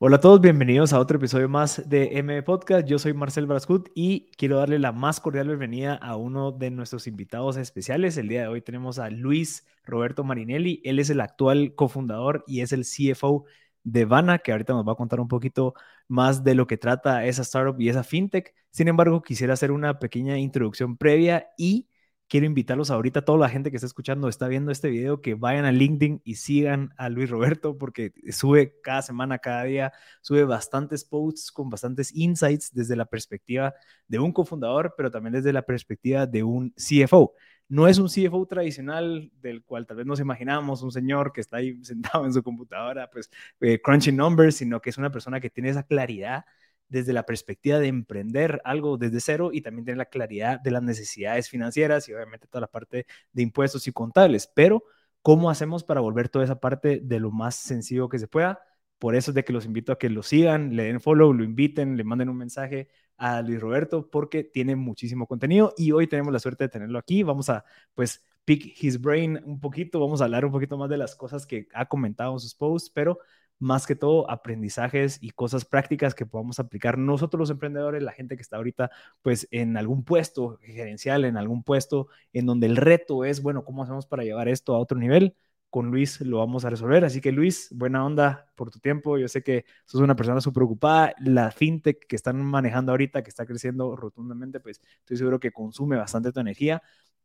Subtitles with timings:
[0.00, 2.86] Hola a todos, bienvenidos a otro episodio más de M Podcast.
[2.86, 7.08] Yo soy Marcel Brascut y quiero darle la más cordial bienvenida a uno de nuestros
[7.08, 8.16] invitados especiales.
[8.16, 10.80] El día de hoy tenemos a Luis Roberto Marinelli.
[10.84, 13.46] Él es el actual cofundador y es el CFO
[13.82, 15.74] de Vana, que ahorita nos va a contar un poquito
[16.06, 18.54] más de lo que trata esa startup y esa fintech.
[18.70, 21.88] Sin embargo, quisiera hacer una pequeña introducción previa y
[22.28, 25.64] quiero invitarlos ahorita, toda la gente que está escuchando, está viendo este video, que vayan
[25.64, 31.04] a LinkedIn y sigan a Luis Roberto, porque sube cada semana, cada día, sube bastantes
[31.04, 33.74] posts con bastantes insights desde la perspectiva
[34.06, 37.34] de un cofundador, pero también desde la perspectiva de un CFO.
[37.68, 41.58] No es un CFO tradicional del cual tal vez nos imaginamos, un señor que está
[41.58, 45.50] ahí sentado en su computadora, pues eh, crunching numbers, sino que es una persona que
[45.50, 46.44] tiene esa claridad
[46.88, 50.82] desde la perspectiva de emprender algo desde cero y también tener la claridad de las
[50.82, 54.50] necesidades financieras y obviamente toda la parte de impuestos y contables.
[54.54, 54.84] Pero,
[55.22, 58.60] ¿cómo hacemos para volver toda esa parte de lo más sencillo que se pueda?
[58.98, 61.44] Por eso es de que los invito a que lo sigan, le den follow, lo
[61.44, 66.32] inviten, le manden un mensaje a Luis Roberto porque tiene muchísimo contenido y hoy tenemos
[66.32, 67.22] la suerte de tenerlo aquí.
[67.22, 70.96] Vamos a, pues, pick his brain un poquito, vamos a hablar un poquito más de
[70.96, 73.18] las cosas que ha comentado en sus posts, pero
[73.58, 78.36] más que todo aprendizajes y cosas prácticas que podamos aplicar nosotros los emprendedores, la gente
[78.36, 78.90] que está ahorita
[79.22, 83.82] pues en algún puesto gerencial, en algún puesto en donde el reto es, bueno, ¿cómo
[83.82, 85.36] hacemos para llevar esto a otro nivel?
[85.70, 87.04] Con Luis lo vamos a resolver.
[87.04, 89.18] Así que Luis, buena onda por tu tiempo.
[89.18, 91.14] Yo sé que sos una persona súper ocupada.
[91.20, 95.96] La fintech que están manejando ahorita, que está creciendo rotundamente, pues estoy seguro que consume
[95.96, 96.82] bastante tu energía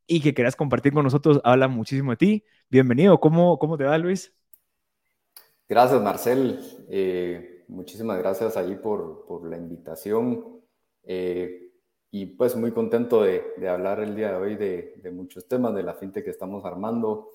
[0.07, 2.43] y que quieras compartir con nosotros, habla muchísimo de ti.
[2.69, 3.19] Bienvenido.
[3.19, 4.33] ¿Cómo, cómo te va, Luis?
[5.73, 6.59] Gracias, Marcel.
[6.87, 10.61] Eh, muchísimas gracias ahí por, por la invitación.
[11.03, 11.71] Eh,
[12.11, 15.73] y pues muy contento de, de, hablar el día de hoy de, de, muchos temas
[15.73, 17.31] de la fintech que estamos armando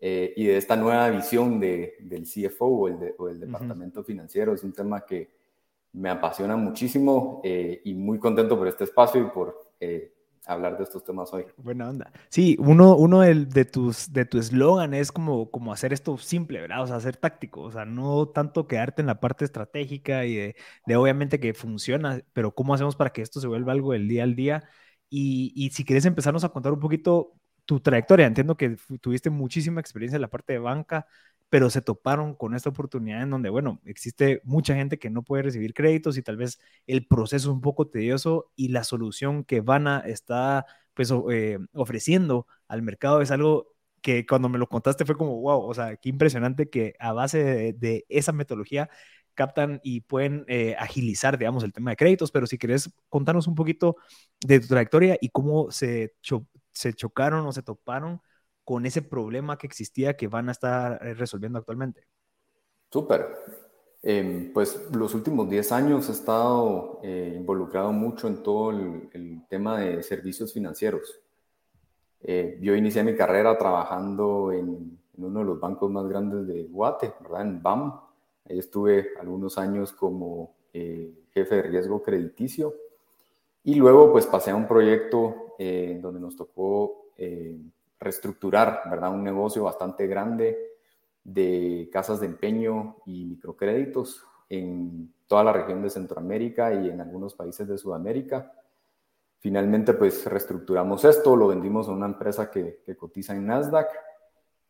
[0.00, 4.52] eh, y de esta nueva visión de, del CFO o el, o el departamento financiero.
[4.52, 5.30] Es un tema que
[5.92, 9.60] me apasiona muchísimo y muy contento por este espacio y por
[10.44, 11.46] hablar de estos temas hoy.
[11.56, 12.12] Buena onda.
[12.28, 16.82] Sí, uno, uno de, tus de tu eslogan es como, como hacer esto simple, ¿verdad?
[16.82, 20.56] O sea, hacer táctico, o sea, no tanto quedarte en la parte estratégica y de,
[20.86, 24.22] de obviamente que funciona, pero cómo hacemos para que esto se vuelva algo del día
[24.24, 24.68] al día.
[25.08, 27.32] Y, y si quieres empezarnos a contar un poquito
[27.64, 31.06] tu trayectoria, entiendo que tuviste muchísima experiencia en la parte de banca,
[31.48, 35.44] pero se toparon con esta oportunidad en donde, bueno, existe mucha gente que no puede
[35.44, 39.60] recibir créditos y tal vez el proceso es un poco tedioso y la solución que
[39.60, 45.16] Vana está pues eh, ofreciendo al mercado es algo que cuando me lo contaste fue
[45.16, 48.88] como, wow, o sea, qué impresionante que a base de, esa metodología
[49.34, 53.54] captan y pueden eh, agilizar, digamos, el tema de créditos, pero si querés contarnos un
[53.54, 53.96] poquito
[54.40, 56.14] de tu trayectoria y cómo se,
[56.72, 58.22] se chocaron o se toparon
[58.66, 62.02] con ese problema que existía que van a estar eh, resolviendo actualmente?
[62.90, 63.28] Súper.
[64.02, 69.78] Em, pues los últimos 10 años he estado eh, involucrado mucho en todo el, tema
[69.78, 71.20] de servicios financieros.
[72.22, 77.14] Eh, yo inicié mi carrera trabajando en, uno de los bancos más grandes de Guate,
[77.20, 77.42] ¿verdad?
[77.42, 78.00] En BAM.
[78.50, 82.74] Ahí estuve algunos años como jefe de riesgo crediticio.
[83.62, 87.06] Y luego pues pasé a un proyecto donde nos tocó
[87.98, 89.12] reestructurar, ¿verdad?
[89.12, 90.76] Un negocio bastante grande
[91.24, 97.34] de casas de empeño y microcréditos en toda la región de Centroamérica y en algunos
[97.34, 98.52] países de Sudamérica.
[99.38, 103.88] Finalmente, pues reestructuramos esto, lo vendimos a una empresa que, cotiza en Nasdaq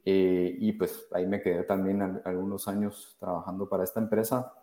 [0.04, 4.54] eh, y pues ahí me quedé también algunos años trabajando para esta empresa.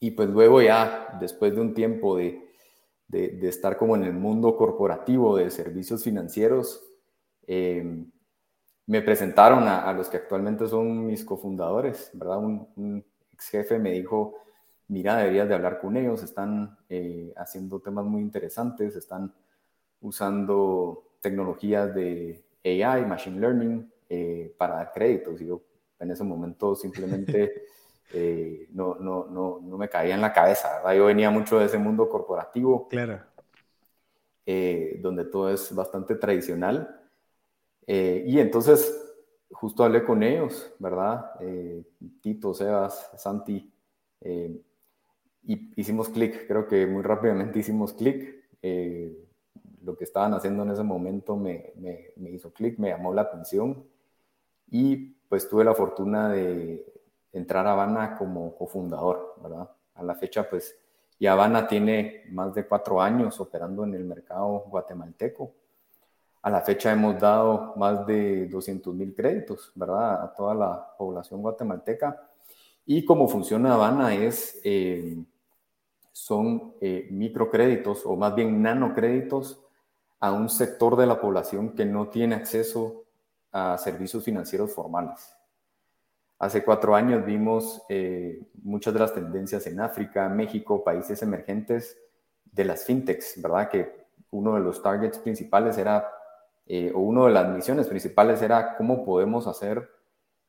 [0.00, 2.50] Y pues luego ya, después de un tiempo de,
[3.08, 6.82] de, de estar como en el mundo corporativo de servicios financieros,
[7.46, 8.10] Em,
[8.86, 12.38] me presentaron a, los que actualmente son mis cofundadores, ¿verdad?
[12.38, 14.34] Un, ex jefe me dijo,
[14.88, 19.34] mira, deberías de hablar con ellos, están eh, haciendo temas muy interesantes, están
[20.00, 25.40] usando tecnologías de AI, Machine Learning, eh, para dar créditos.
[25.40, 25.62] Y yo
[25.98, 27.66] en ese momento simplemente
[28.12, 30.94] eh, no, no, no, no, me caía en la cabeza, ¿verdad?
[30.94, 33.20] Yo venía mucho de ese mundo corporativo, claro.
[34.46, 36.95] donde todo es bastante tradicional.
[37.86, 39.14] Eh, y entonces,
[39.50, 41.32] justo hablé con ellos, ¿verdad?
[41.40, 41.84] Eh,
[42.20, 43.72] Tito, Sebas, Santi,
[44.20, 44.60] eh,
[45.44, 48.34] y hicimos clic, creo que muy rápidamente hicimos clic.
[49.82, 53.22] lo que estaban haciendo en ese momento me, me, me hizo clic, me llamó la
[53.22, 53.84] atención
[54.68, 54.96] y
[55.28, 56.84] pues tuve la fortuna de
[57.32, 59.70] entrar a Habana como cofundador, ¿verdad?
[59.94, 60.76] A la fecha, pues,
[61.18, 65.52] y Habana tiene más de cuatro años operando en el mercado guatemalteco
[66.46, 70.22] a la fecha hemos dado más de 200 mil créditos, ¿verdad?
[70.22, 72.30] A toda la población guatemalteca.
[72.84, 75.24] Y cómo funciona Habana es, eh,
[76.12, 79.60] son eh, microcréditos o más bien nanocréditos
[80.20, 83.06] a un sector de la población que no tiene acceso
[83.50, 85.34] a servicios financieros formales.
[86.38, 91.98] Hace cuatro años vimos eh, muchas de las tendencias en África, México, países emergentes
[92.44, 93.68] de las fintechs, ¿verdad?
[93.68, 96.08] Que uno de los targets principales era,
[96.66, 99.88] eh, o una de las misiones principales era cómo podemos hacer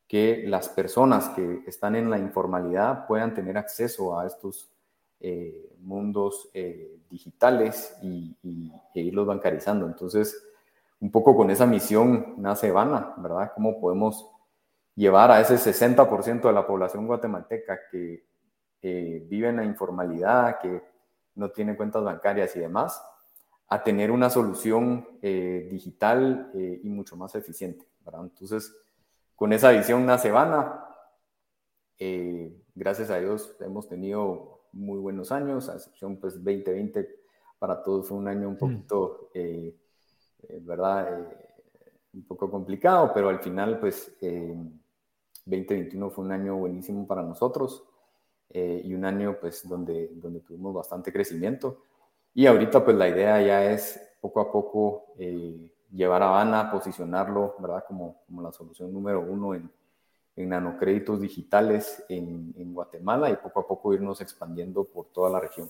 [0.06, 4.70] que las personas que están en la informalidad puedan tener acceso a estos
[5.20, 6.50] eh, mundos
[7.10, 9.86] digitales y, y, e irlos bancarizando.
[9.86, 10.42] Entonces,
[11.00, 13.52] un poco con esa misión nace Vana, ¿verdad?
[13.54, 14.30] ¿Cómo podemos
[14.94, 18.24] llevar a ese 60% de la población guatemalteca que
[18.80, 20.82] vive en la informalidad, que
[21.38, 23.02] no tiene cuentas bancarias y demás,
[23.68, 27.86] a tener una solución eh, digital eh, y mucho más eficiente.
[28.04, 28.22] ¿verdad?
[28.22, 28.74] Entonces,
[29.36, 30.84] con esa visión nace Vana.
[31.98, 37.08] Eh, gracias a Dios hemos tenido muy buenos años, a excepción pues 2020
[37.58, 38.58] para todos fue un año un mm.
[38.58, 39.30] poquito,
[40.60, 41.26] ¿verdad?
[42.14, 47.82] un poco complicado, pero al final pues 2021 fue un año buenísimo para nosotros
[48.50, 51.82] y un año pues donde, donde tuvimos bastante crecimiento.
[52.38, 57.56] Y ahorita pues la idea ya es poco a poco eh, llevar a Habana, posicionarlo,
[57.58, 57.82] ¿verdad?
[57.84, 59.68] Como, como la solución número uno en,
[60.36, 65.68] en nanocréditos digitales en, Guatemala y poco a poco irnos expandiendo por toda la región.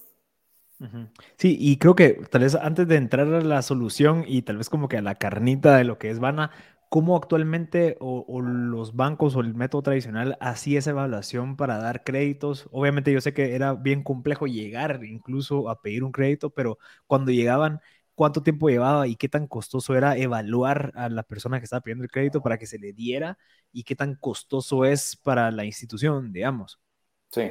[1.38, 4.68] Sí, y creo que tal vez antes de entrar a la solución y tal vez
[4.68, 6.50] como que a la carnita de lo que es Vana,
[6.88, 12.66] ¿Cómo actualmente o, los bancos o el método tradicional hacía esa evaluación para dar créditos?
[12.72, 17.30] Obviamente yo sé que era bien complejo llegar incluso a pedir un crédito, pero cuando
[17.30, 17.80] llegaban,
[18.14, 22.04] ¿cuánto tiempo llevaba y qué tan costoso era evaluar a la persona que estaba pidiendo
[22.04, 23.36] el crédito para que se le diera
[23.70, 26.80] y qué tan costoso es para la institución, digamos?
[27.30, 27.50] Sí.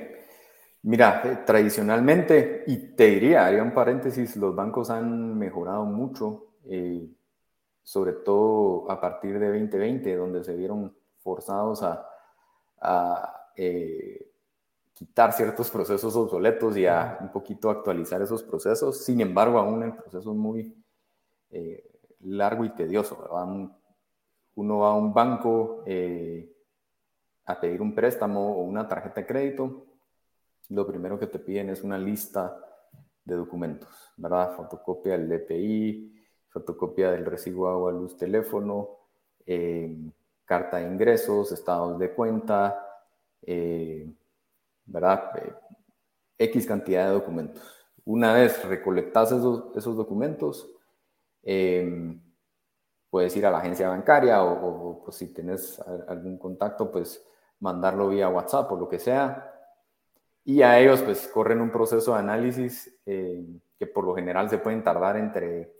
[0.84, 6.54] Mira, eh, tradicionalmente, y te diría, haría un paréntesis, los bancos han mejorado mucho.
[6.66, 7.07] Eh,
[7.88, 12.06] sobre todo a partir de 2020, donde se vieron forzados a,
[13.56, 14.30] eh,
[14.94, 19.06] quitar ciertos procesos obsoletos y a un poquito actualizar esos procesos.
[19.06, 20.75] Sin embargo, aún el proceso es muy
[21.50, 21.89] eh,
[22.24, 23.25] largo y tedioso.
[24.56, 26.54] Uno va a un banco eh,
[27.45, 29.86] a pedir un préstamo o una tarjeta de crédito.
[30.68, 32.60] Lo primero que te piden es una lista
[33.24, 34.57] de documentos, ¿verdad?
[34.57, 36.17] Fotocopia del DPI,
[36.57, 38.89] fotocopia del recibo agua, luz, teléfono,
[39.45, 39.95] eh,
[40.45, 42.83] carta de ingresos, estados de cuenta,
[43.42, 44.12] eh,
[44.86, 45.31] ¿verdad?
[45.38, 45.54] Eh,
[46.39, 47.62] X cantidad de documentos.
[48.06, 50.69] Una vez recolectas esos, esos documentos,
[53.10, 57.24] puedes ir a la agencia bancaria o, pues, si tienes algún contacto, pues
[57.60, 59.53] mandarlo vía WhatsApp o lo que sea.
[60.44, 64.83] Y a ellos pues corren un proceso de análisis que por lo general se pueden
[64.83, 65.76] tardar entre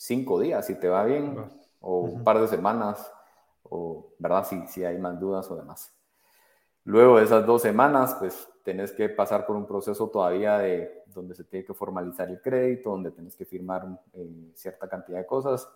[0.00, 1.36] cinco días, si te va bien,
[1.78, 3.12] o un par de semanas,
[3.64, 4.46] o, ¿verdad?
[4.48, 5.92] Si, si hay más dudas o demás.
[6.84, 11.34] Luego de esas dos semanas, pues tenés que pasar por un proceso todavía de donde
[11.34, 15.68] se tiene que formalizar el crédito, donde tenés que firmar eh, cierta cantidad de cosas.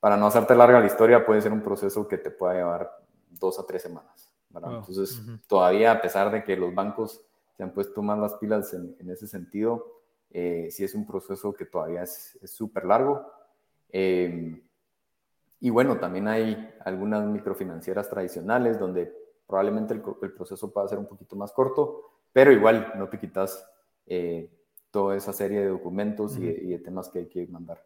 [0.00, 3.58] Para no hacerte larga la historia, puede ser un proceso que te pueda llevar dos
[3.58, 4.30] a tres semanas.
[4.50, 4.76] ¿verdad?
[4.76, 7.22] Entonces, todavía a pesar de que los bancos
[7.56, 11.54] se han puesto más las pilas en, en ese sentido, eh, sí es un proceso
[11.54, 13.35] que todavía es súper largo
[13.90, 14.62] Em,
[15.60, 19.12] y bueno, también hay algunas microfinancieras tradicionales donde
[19.46, 20.00] probablemente el,
[20.32, 23.66] proceso pueda ser un poquito más corto, pero igual no te quitas
[24.06, 24.50] eh,
[24.90, 27.82] toda esa serie de documentos y, de temas que hay que mandar.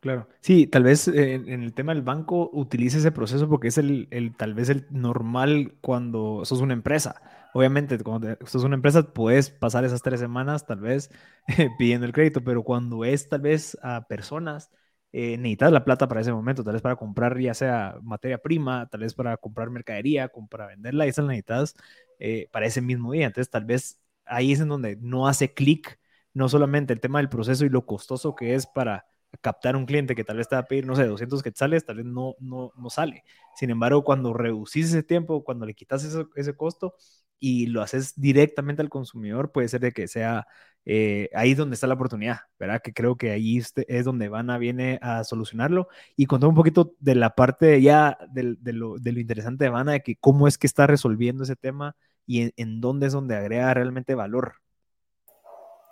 [0.00, 3.76] Claro, sí, tal vez eh, en el tema del banco utilice ese proceso porque es
[3.76, 7.20] el, el, tal vez el normal cuando sos una empresa.
[7.52, 11.10] Obviamente, cuando sos una empresa puedes pasar esas tres semanas tal vez
[11.78, 14.70] pidiendo el crédito, pero cuando es tal vez a personas,
[15.12, 18.88] eh, necesitas la plata para ese momento, tal vez para comprar ya sea materia prima,
[18.90, 21.74] tal vez para comprar mercadería, para venderla, y esas la necesitas
[22.18, 23.26] eh, para ese mismo día.
[23.26, 25.98] Entonces, tal vez ahí es en donde no hace clic,
[26.32, 29.06] no solamente el tema del proceso y lo costoso que es para
[29.40, 31.96] captar un cliente que tal vez te va a pedir, no sé, 200 quetzales, tal
[31.96, 33.24] vez no, no, no sale.
[33.56, 36.94] Sin embargo, cuando reducís ese tiempo, cuando le quitas ese, ese costo,
[37.40, 40.46] y lo haces directamente al consumidor, puede ser de que sea
[40.86, 42.80] eh, ahí donde está la oportunidad, ¿verdad?
[42.82, 45.88] Que creo que ahí este, es donde Vana viene a solucionarlo.
[46.16, 50.16] Y contar un poquito de la parte ya de, lo, interesante de Vana, de que
[50.16, 54.54] cómo es que está resolviendo ese tema y en, dónde es donde agrega realmente valor.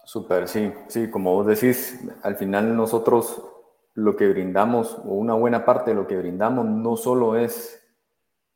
[0.04, 3.42] Súper, sí, sí, como vos decís, al final nosotros
[3.94, 7.77] lo que brindamos, o una buena parte de lo que brindamos, no solo es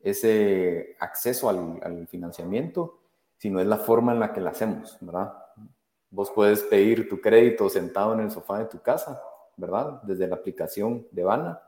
[0.02, 2.99] ese acceso al, financiamiento,
[3.38, 5.32] sino es la forma en la que lo hacemos, ¿verdad?
[6.11, 9.23] Vos puedes pedir tu crédito sentado en el sofá de tu casa,
[9.56, 10.02] ¿verdad?
[10.02, 11.62] Desde la aplicación de Bana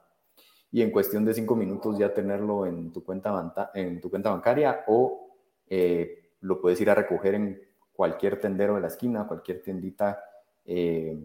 [0.70, 4.84] y en cuestión de cinco minutos ya tenerlo en tu cuenta, en tu cuenta bancaria
[4.88, 5.30] o
[5.68, 7.62] eh, lo puedes ir a recoger en
[7.92, 10.22] cualquier tendero de la esquina, cualquier tiendita
[10.64, 11.16] eh,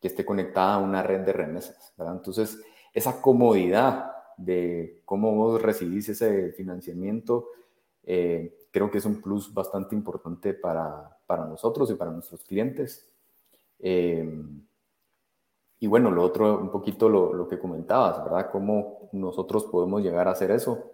[0.00, 1.94] que esté conectada a una red de remesas.
[1.96, 2.16] ¿verdad?
[2.16, 2.60] Entonces,
[2.92, 4.11] esa comodidad
[4.44, 7.48] de cómo vos recibís ese financiamiento,
[8.04, 13.08] eh, creo que es un plus bastante importante para, para nosotros y para nuestros clientes.
[15.82, 18.52] Y bueno, lo otro, un poquito lo, que comentabas, ¿verdad?
[18.52, 20.92] Cómo nosotros podemos llegar a hacer eso.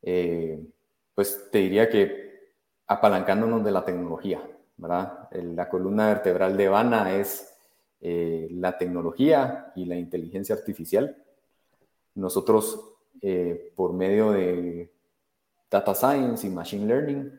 [0.00, 0.66] Eh,
[1.14, 2.54] pues te diría que
[2.86, 4.40] apalancándonos de la tecnología,
[4.78, 5.28] ¿verdad?
[5.32, 7.54] La columna vertebral de Vana es
[8.00, 11.21] eh, la tecnología y la inteligencia artificial.
[12.14, 12.80] Nosotros,
[13.20, 14.92] eh, por medio de
[15.70, 17.38] data science y machine learning,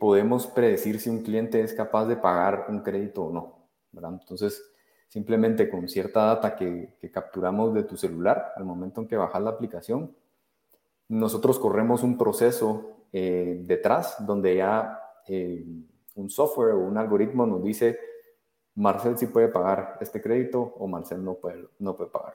[0.00, 3.62] podemos predecir si un cliente es capaz de pagar un crédito o no.
[3.92, 4.72] Entonces,
[5.12, 9.50] simplemente con cierta data que, capturamos de tu celular al momento en que bajas la
[9.50, 10.16] aplicación,
[11.08, 14.98] nosotros corremos un proceso eh, detrás donde ya
[15.28, 15.66] eh,
[16.14, 17.98] un software o un algoritmo nos dice,
[18.74, 22.34] Marcel sí puede pagar este crédito o Marcel no puede, no puede pagar.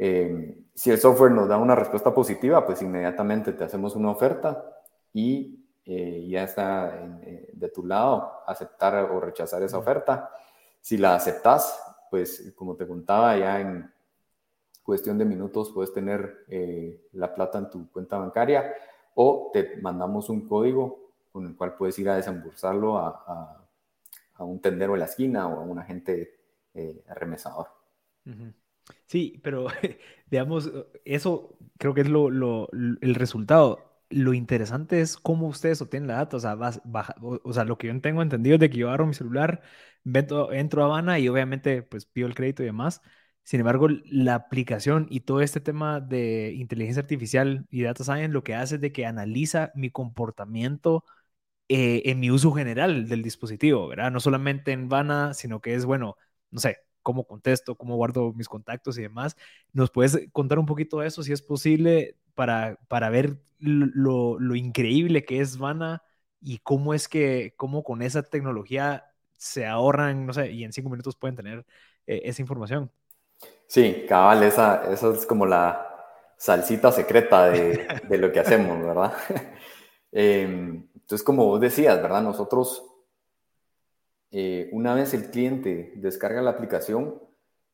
[0.00, 4.64] Eh, si el software nos da una respuesta positiva, pues inmediatamente te hacemos una oferta
[5.12, 10.30] y eh, ya está eh, de tu lado aceptar o rechazar esa oferta.
[10.80, 13.90] Si la aceptas, pues como te contaba, ya en
[14.84, 18.72] cuestión de minutos puedes tener eh, la plata en tu cuenta bancaria
[19.14, 23.64] o te mandamos un código con el cual puedes ir a desembolsarlo a,
[24.34, 26.38] a, un tendero de la esquina o a un agente
[27.08, 27.66] remesador.
[29.06, 29.66] Sí, pero
[30.30, 30.70] digamos,
[31.04, 36.36] eso creo que es lo, el resultado lo interesante es cómo ustedes obtienen la data.
[36.36, 36.56] O sea,
[37.20, 39.62] o, sea, lo que yo tengo entendido es de que yo agarro mi celular,
[40.04, 43.02] entro, entro a Habana y obviamente pues pido el crédito y demás.
[43.44, 48.44] Sin embargo, la aplicación y todo este tema de inteligencia artificial y data science lo
[48.44, 51.04] que hace es de que analiza mi comportamiento
[51.68, 54.10] eh, en mi uso general del dispositivo, ¿verdad?
[54.10, 56.16] No solamente en Vana, sino que es, bueno,
[56.50, 59.36] no sé, cómo contesto, cómo guardo mis contactos y demás.
[59.72, 64.54] ¿Nos puedes contar un poquito de eso, si es posible, para, para ver lo, lo,
[64.54, 66.02] increíble que es Vana
[66.40, 70.90] y cómo es que, cómo con esa tecnología se ahorran, no sé, y en cinco
[70.90, 71.66] minutos pueden tener
[72.06, 72.90] eh, esa información.
[73.66, 75.84] Sí, cabal, esa, esa es como la
[76.36, 79.14] salsita secreta de, de lo que hacemos, ¿verdad?
[80.10, 82.22] Em, entonces, como vos decías, ¿verdad?
[82.22, 82.82] Nosotros,
[84.30, 87.20] eh, una vez el cliente descarga la aplicación,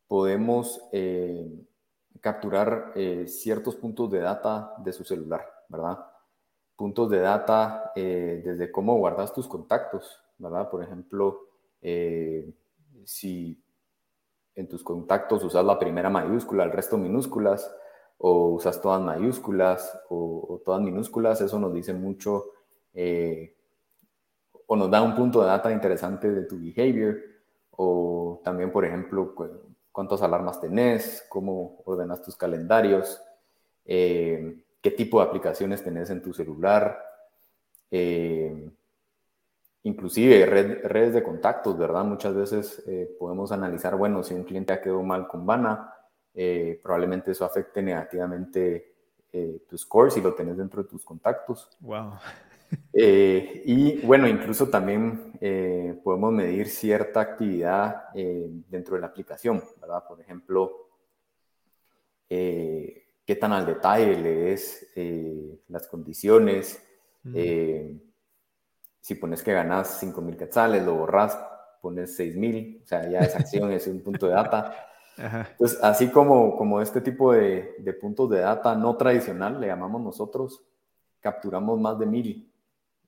[0.06, 1.50] podemos eh,
[2.20, 5.99] capturar eh, ciertos puntos de data de su celular, ¿verdad?
[6.76, 10.68] Puntos de data desde cómo guardas tus contactos, ¿verdad?
[10.68, 11.49] Por ejemplo,
[13.04, 13.62] si
[14.56, 17.73] en tus contactos usas la primera mayúscula, el resto minúsculas,
[18.18, 22.46] o usas todas mayúsculas o, todas minúsculas, eso nos dice mucho
[24.66, 27.16] o nos da un punto de data interesante de tu behavior,
[27.71, 29.35] o también, por ejemplo,
[29.90, 33.21] cuántas alarmas tenés, cómo ordenas tus calendarios,
[33.85, 36.99] eh, qué tipo de aplicaciones tenés en tu celular,
[37.90, 38.71] eh,
[39.83, 42.04] inclusive redes de contactos, ¿verdad?
[42.04, 45.90] Muchas veces eh, podemos analizar, bueno, si un cliente ha quedado mal con Vana,
[46.83, 48.92] probablemente eso afecte negativamente
[49.68, 51.71] tu score si lo tenés dentro de tus contactos.
[51.80, 52.14] Wow.
[52.93, 59.62] Eh, y bueno, incluso también eh, podemos medir cierta actividad eh, dentro de la aplicación,
[59.81, 60.04] ¿verdad?
[60.07, 60.81] Por ejemplo,
[62.28, 64.93] qué tan al detalle lees
[65.69, 66.83] las condiciones.
[69.00, 71.38] si pones que ganas 5.000 quetzales, lo borras,
[71.81, 74.75] pones 6.000, o sea, ya esa acción es un punto de data.
[75.16, 80.02] Entonces, así como, como este tipo de, de puntos de data no tradicional, le llamamos
[80.02, 80.61] nosotros,
[81.21, 82.53] capturamos más de 1.000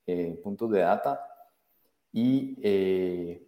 [0.06, 1.20] eh, puntos de data.
[2.12, 3.46] Y eh,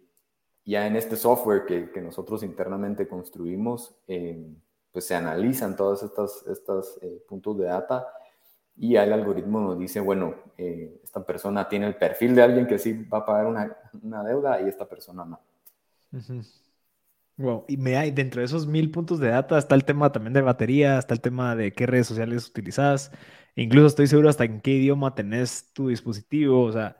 [0.65, 4.45] ya en este software que, que nosotros internamente construimos, eh,
[4.91, 8.07] pues se analizan todos estos, estos puntos de data.
[8.75, 13.03] Y el algoritmo nos dice, bueno, esta persona tiene el perfil de alguien que sí
[13.03, 15.39] va a pagar una, una deuda y esta persona no.
[17.39, 17.65] Wow.
[17.67, 20.41] Y me hay, dentro de esos mil puntos de data está el tema también de
[20.41, 23.11] batería, está el tema de qué redes sociales utilizas,
[23.55, 26.97] Incluso estoy seguro hasta en qué idioma tenés tu dispositivo, o sea,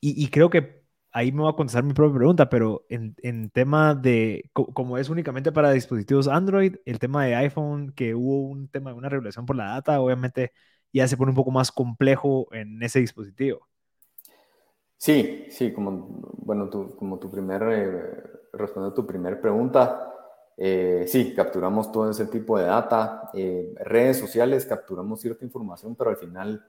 [0.00, 3.94] y, creo que ahí me va a contestar mi propia pregunta, pero en, en tema
[3.94, 8.90] de, como es únicamente para dispositivos Android, el tema de iPhone, que hubo un tema
[8.90, 10.52] de una regulación por la data, obviamente
[10.92, 13.66] ya se pone un poco más complejo en ese dispositivo.
[14.98, 20.14] Sí, sí, como, bueno, tu, como tu primer, eh, respondiendo a tu primera pregunta,
[20.56, 23.30] eh, sí, capturamos todo ese tipo de data.
[23.34, 26.64] Eh, redes sociales capturamos cierta información, pero al final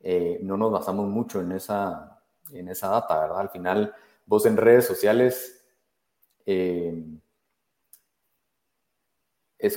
[0.00, 2.20] eh, no nos basamos mucho en esa,
[2.52, 3.38] en esa data, ¿verdad?
[3.40, 3.94] Al final,
[4.26, 5.60] vos en redes sociales
[6.44, 6.98] es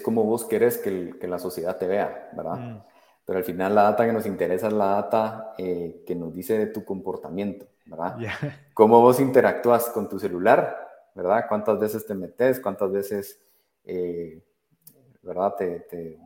[0.02, 2.58] como vos querés que, que, la sociedad te vea, ¿verdad?
[2.58, 2.82] Mm.
[3.24, 6.66] Pero al final la data que nos interesa es la data que nos dice de
[6.68, 8.18] tu comportamiento, ¿verdad?
[8.74, 10.85] Cómo vos interactúas con tu celular,
[11.16, 11.46] ¿verdad?
[11.48, 12.60] ¿Cuántas veces te metes?
[12.60, 13.42] ¿Cuántas veces,
[13.86, 14.44] eh,
[15.24, 15.56] ¿verdad?
[15.56, 16.20] Te,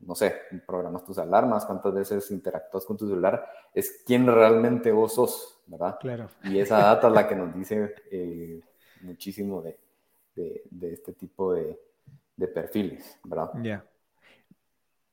[0.00, 0.34] no sé,
[0.66, 5.98] programas tus alarmas, cuántas veces interactúas con tu celular, es quién realmente vos sos, ¿verdad?
[6.00, 6.28] Claro.
[6.44, 8.60] Y esa data es la que nos dice eh,
[9.02, 9.78] muchísimo de,
[10.34, 11.78] de, este tipo de,
[12.36, 13.50] de perfiles, ¿verdad?
[13.62, 13.84] Ya.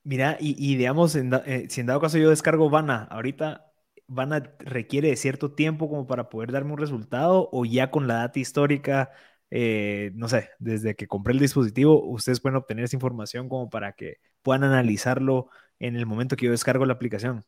[0.04, 3.72] Mira, y, digamos, eh, si en dado caso yo descargo Vana, ahorita
[4.06, 8.14] van a requiere cierto tiempo como para poder darme un resultado o ya con la
[8.16, 9.10] data histórica,
[9.50, 13.92] eh, no sé, desde que compré el dispositivo, ustedes pueden obtener esa información como para
[13.92, 17.44] que puedan analizarlo en el momento que yo descargo la aplicación.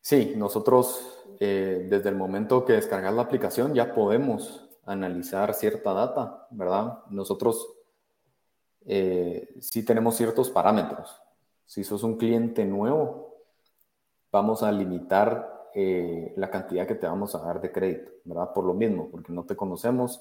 [0.00, 6.46] Sí, nosotros eh, desde el momento que descargas la aplicación ya podemos analizar cierta data,
[6.50, 6.98] ¿verdad?
[7.10, 7.66] Nosotros
[8.86, 11.16] eh, sí tenemos ciertos parámetros.
[11.66, 13.23] Si sos un cliente nuevo,
[14.34, 18.52] vamos a limitar eh, la cantidad que te vamos a dar de crédito, ¿verdad?
[18.52, 20.20] Por lo mismo, porque no te conocemos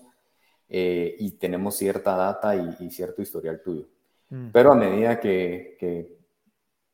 [0.70, 3.88] eh, y tenemos cierta data y, cierto historial tuyo.
[4.30, 4.50] Mm.
[4.52, 6.16] Pero a medida que,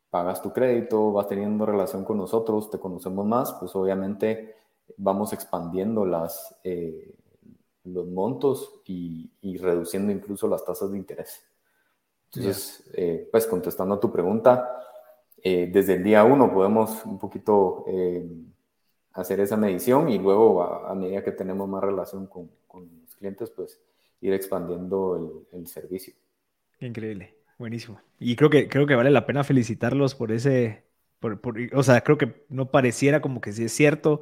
[0.09, 4.55] pagas tu crédito, vas teniendo relación con nosotros, te conocemos más, pues obviamente
[4.95, 7.15] vamos expandiendo las, eh,
[7.83, 11.43] los montos y, reduciendo incluso las tasas de interés.
[12.31, 12.89] Entonces,
[13.29, 14.88] pues contestando a tu pregunta,
[15.43, 18.27] eh, desde el día uno podemos un poquito eh,
[19.13, 23.81] hacer esa medición y luego a, medida que tenemos más relación con, los clientes, pues
[24.21, 26.13] ir expandiendo el, servicio.
[26.79, 27.99] Increíble, buenísimo.
[28.19, 30.83] Y creo que, creo que vale la pena felicitarlos por ese,
[31.19, 31.39] por,
[31.73, 34.21] o sea, creo que no pareciera como que sí es cierto,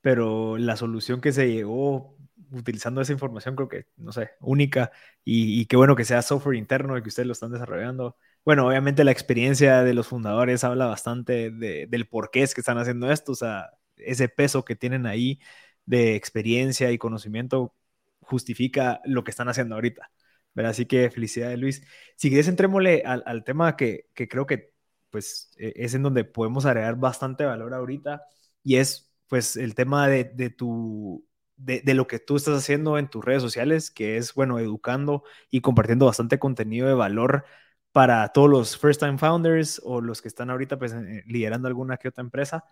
[0.00, 2.16] pero la solución que se llegó
[2.50, 4.90] utilizando esa información creo que, no sé, única
[5.24, 8.66] y, y qué bueno que sea software interno y que ustedes lo están desarrollando bueno,
[8.66, 13.10] obviamente la experiencia de los fundadores habla bastante del por qué es que están haciendo
[13.10, 15.40] esto, o sea, ese peso que tienen ahí
[15.86, 17.74] de experiencia y conocimiento
[18.20, 20.10] justifica lo que están haciendo ahorita.
[20.54, 20.70] ¿verdad?
[20.70, 21.82] Así que felicidades, Luis.
[22.16, 24.72] Si quieres, entrémosle al, tema que, creo que
[25.10, 28.22] pues, e, es en donde podemos agregar bastante valor ahorita
[28.62, 33.08] y es pues el tema de, tu, de, de, lo que tú estás haciendo en
[33.08, 37.44] tus redes sociales, que es, bueno, educando y compartiendo bastante contenido de valor
[37.92, 41.96] para todos los first time founders o los que están ahorita pues, eh, liderando alguna
[41.96, 42.64] que otra empresa.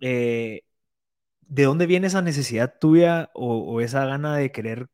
[0.00, 0.62] Eh,
[1.42, 4.88] ¿De dónde viene esa necesidad tuya o, esa gana de querer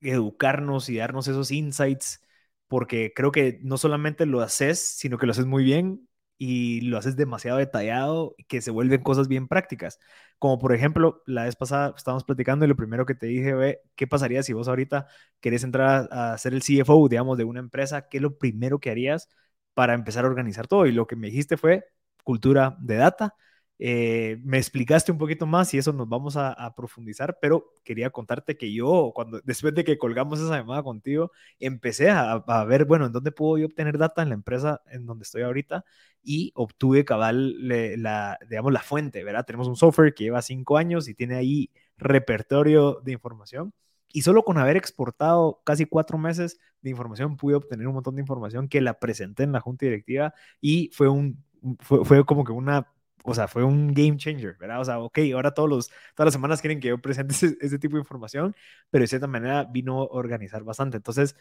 [0.00, 2.22] educarnos y darnos esos insights?
[2.68, 6.08] Porque creo que no solamente lo haces, sino que lo haces muy bien
[6.42, 9.98] y lo haces demasiado detallado que se vuelven cosas bien prácticas.
[10.38, 13.82] Como por ejemplo, la vez pasada estábamos platicando y lo primero que te dije, ve,
[13.94, 15.06] ¿qué pasaría si vos ahorita
[15.40, 18.08] querés entrar a, ser el CFO, digamos, de una empresa?
[18.08, 19.28] ¿Qué es lo primero que harías
[19.74, 20.86] para empezar a organizar todo?
[20.86, 21.84] Y lo que me dijiste fue
[22.24, 23.34] cultura de data,
[23.82, 28.58] eh, me explicaste un poquito más y eso nos vamos a, profundizar, pero quería contarte
[28.58, 33.12] que yo, cuando después de que colgamos esa llamada contigo, empecé a, ver, bueno, en
[33.12, 35.86] dónde puedo yo obtener data en la empresa en donde estoy ahorita
[36.22, 39.46] y obtuve cabal la, digamos, la fuente, ¿verdad?
[39.46, 43.72] Tenemos un software que lleva cinco años y tiene ahí repertorio de información.
[44.12, 48.20] Y solo con haber exportado casi cuatro meses de información pude obtener un montón de
[48.20, 51.42] información que la presenté en la junta directiva y fue un
[51.80, 52.86] fue, fue como que una
[53.24, 54.80] o sea, fue un game changer, ¿verdad?
[54.80, 57.96] O sea, ok, ahora todos los, todas las semanas quieren que yo presente ese, tipo
[57.96, 58.54] de información,
[58.90, 60.96] pero de cierta manera vino a organizar bastante.
[60.96, 61.36] Entonces,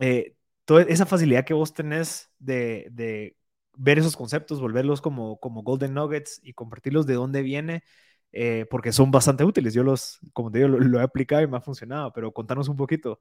[0.00, 3.36] eh, toda esa facilidad que vos tenés de, de,
[3.76, 7.82] ver esos conceptos, volverlos como, como golden nuggets y compartirlos de dónde viene,
[8.32, 9.74] eh, porque son bastante útiles.
[9.74, 12.76] Yo los, como te digo, lo, he aplicado y me ha funcionado, pero contanos un
[12.76, 13.20] poquito.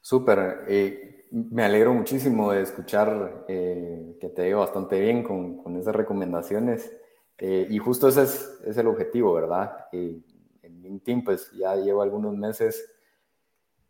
[0.00, 0.64] Súper.
[0.68, 6.90] Eh, me alegro muchísimo de escuchar que te dio bastante bien con, con esas recomendaciones.
[7.38, 9.86] Eh, y justo ese es, el objetivo, ¿verdad?
[9.92, 12.86] en LinkedIn pues ya llevo algunos meses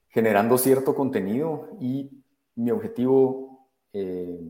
[0.09, 2.22] generando cierto contenido y
[2.55, 4.40] mi objetivo eh,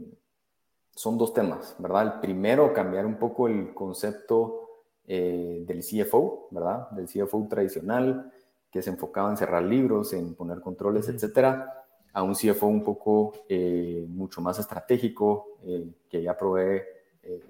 [0.90, 2.14] son dos temas, ¿verdad?
[2.14, 4.68] El primero, cambiar un poco el concepto
[5.06, 6.90] eh, del CFO, ¿verdad?
[6.90, 8.30] Del CFO tradicional,
[8.70, 11.79] que se enfocaba en cerrar libros, en poner controles, etcétera,
[12.12, 16.82] a un CFO un poco eh, mucho más estratégico, eh, que ya provee
[17.22, 17.44] eh,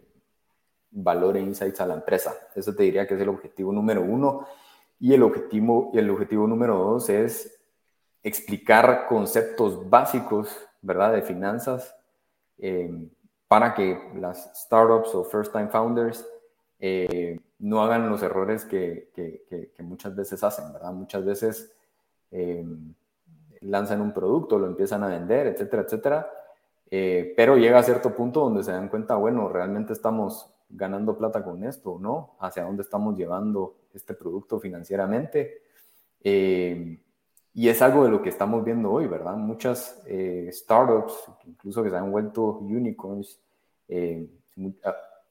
[0.90, 2.34] valor e insights a la empresa.
[2.54, 4.46] Eso te diría que es el objetivo número uno.
[4.98, 7.58] Y el objetivo, el objetivo número dos es
[8.22, 11.96] explicar conceptos básicos, ¿verdad?, de finanzas
[13.48, 16.26] para que las startups o first time founders
[17.58, 20.92] no hagan los errores que, que, muchas veces hacen, ¿verdad?
[20.92, 21.72] Muchas veces
[22.30, 22.64] eh,
[23.62, 26.30] lanzan un producto, lo empiezan a vender, etcétera, etcétera,
[26.90, 31.44] eh, pero llega a cierto punto donde se dan cuenta, bueno, realmente estamos ganando plata
[31.44, 32.36] con esto, ¿no?
[32.40, 35.62] Hacia dónde estamos llevando este producto financieramente.
[36.22, 37.00] Eh,
[37.52, 39.36] y es algo de lo que estamos viendo hoy, ¿verdad?
[39.36, 40.02] Muchas
[40.50, 41.14] startups,
[41.46, 43.40] incluso que se han vuelto unicorns,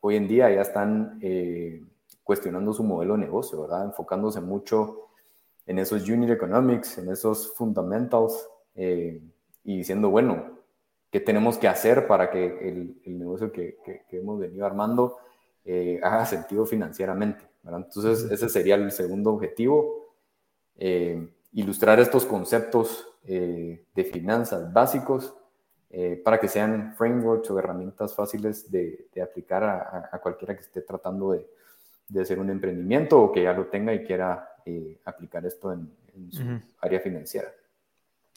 [0.02, 1.18] hoy en día ya están
[2.24, 3.86] cuestionando su modelo de negocio, ¿verdad?
[3.86, 5.09] Enfocándose mucho
[5.70, 9.22] en esos unit economics, en esos fundamentals eh,
[9.64, 10.58] y diciendo, bueno,
[11.12, 13.78] ¿qué tenemos que hacer para que el, negocio que,
[14.12, 15.18] hemos venido armando
[15.64, 17.46] eh, haga sentido financieramente?
[17.62, 17.86] ¿verdad?
[17.86, 20.16] Entonces, ese sería el segundo objetivo,
[20.76, 25.36] eh, ilustrar estos conceptos de finanzas básicos
[26.24, 31.48] para que sean frameworks o herramientas fáciles de, aplicar a, cualquiera que esté tratando de,
[32.08, 35.90] de hacer un emprendimiento o que ya lo tenga y quiera eh, aplicar esto en,
[36.32, 36.44] su
[36.82, 37.48] área financiera.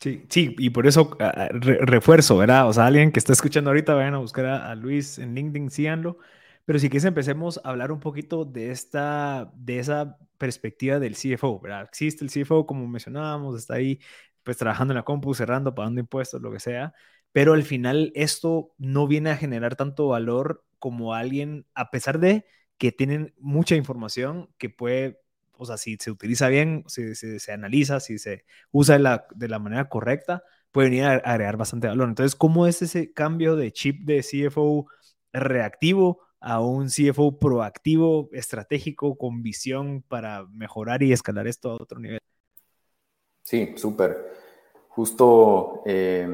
[0.00, 1.16] Sí, sí, y por eso
[1.60, 2.68] refuerzo, ¿verdad?
[2.68, 6.18] O sea, alguien que está escuchando ahorita, vayan a buscar a, Luis en LinkedIn, síganlo.
[6.64, 11.60] Pero si quieres empecemos a hablar un poquito de esta, de esa perspectiva del CFO,
[11.60, 11.82] ¿verdad?
[11.82, 14.00] Existe el CFO, como mencionábamos, está ahí
[14.42, 16.94] pues trabajando en la compu, cerrando, pagando impuestos, lo que sea,
[17.32, 22.44] pero al final esto no viene a generar tanto valor como alguien, a pesar de
[22.76, 25.20] que tienen mucha información que puede,
[25.56, 29.48] o sea, si se utiliza bien, si, se analiza, si se usa de la, de
[29.48, 32.08] la manera correcta, puede venir a agregar bastante valor.
[32.08, 34.86] Entonces, ¿cómo es ese cambio de chip de CFO
[35.32, 42.00] reactivo a un CFO proactivo, estratégico, con visión para mejorar y escalar esto a otro
[42.00, 42.18] nivel?
[43.42, 44.32] Sí, súper.
[44.88, 46.26] Justo, eh,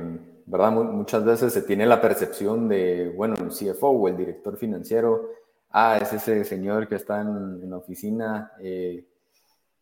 [0.47, 0.73] ¿verdad?
[0.73, 5.31] Muchas veces se tiene la percepción de, bueno, el CFO o el director financiero
[5.71, 9.07] ah, es ese señor que está en, la oficina, eh,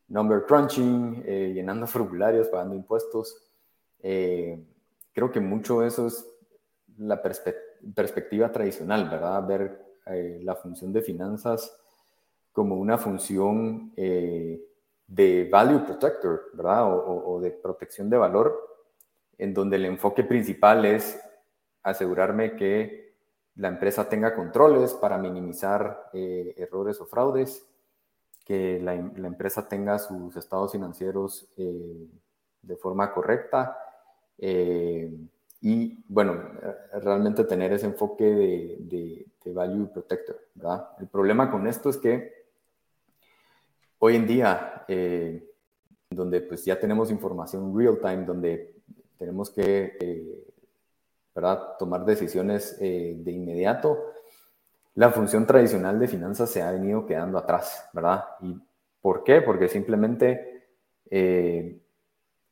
[0.09, 3.43] number crunching, eh, llenando formularios, pagando impuestos.
[4.03, 4.63] Eh,
[5.13, 6.27] creo que mucho eso es
[6.99, 9.47] la perspectiva tradicional, ¿verdad?
[9.47, 9.87] Ver
[10.43, 11.77] la función de finanzas
[12.53, 16.85] como una función de value protector, ¿verdad?
[16.89, 18.57] o de protección de valor,
[19.37, 21.21] en donde el enfoque principal es
[21.83, 23.06] asegurarme que
[23.57, 27.67] la empresa tenga controles para minimizar eh, errores o fraudes,
[28.45, 32.07] que la, empresa tenga sus estados financieros eh,
[32.63, 33.77] de forma correcta
[34.39, 35.11] eh,
[35.61, 36.35] y, bueno,
[36.93, 38.25] realmente tener ese enfoque
[38.79, 40.41] de, value protector.
[40.99, 42.47] El problema con esto es que
[44.01, 44.85] hoy en día,
[46.11, 48.75] donde pues ya tenemos información real time, donde
[49.17, 50.45] tenemos que
[51.37, 51.77] ¿verdad?
[51.79, 54.15] tomar decisiones eh, de inmediato,
[54.95, 58.25] la función tradicional de finanzas se ha venido quedando atrás, ¿verdad?
[58.41, 58.57] ¿Y
[59.03, 59.43] por qué?
[59.43, 60.65] Porque simplemente
[61.11, 61.79] eh,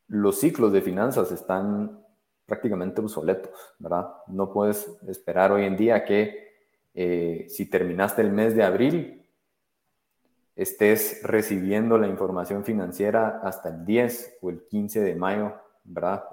[0.08, 2.04] los ciclos de finanzas están
[2.44, 4.08] prácticamente obsoletos, ¿verdad?
[4.26, 6.52] No puedes esperar hoy en día que
[6.92, 9.26] eh, si terminaste el mes de abril,
[10.54, 16.24] estés recibiendo la información financiera hasta el 10 o el 15 de mayo, ¿verdad?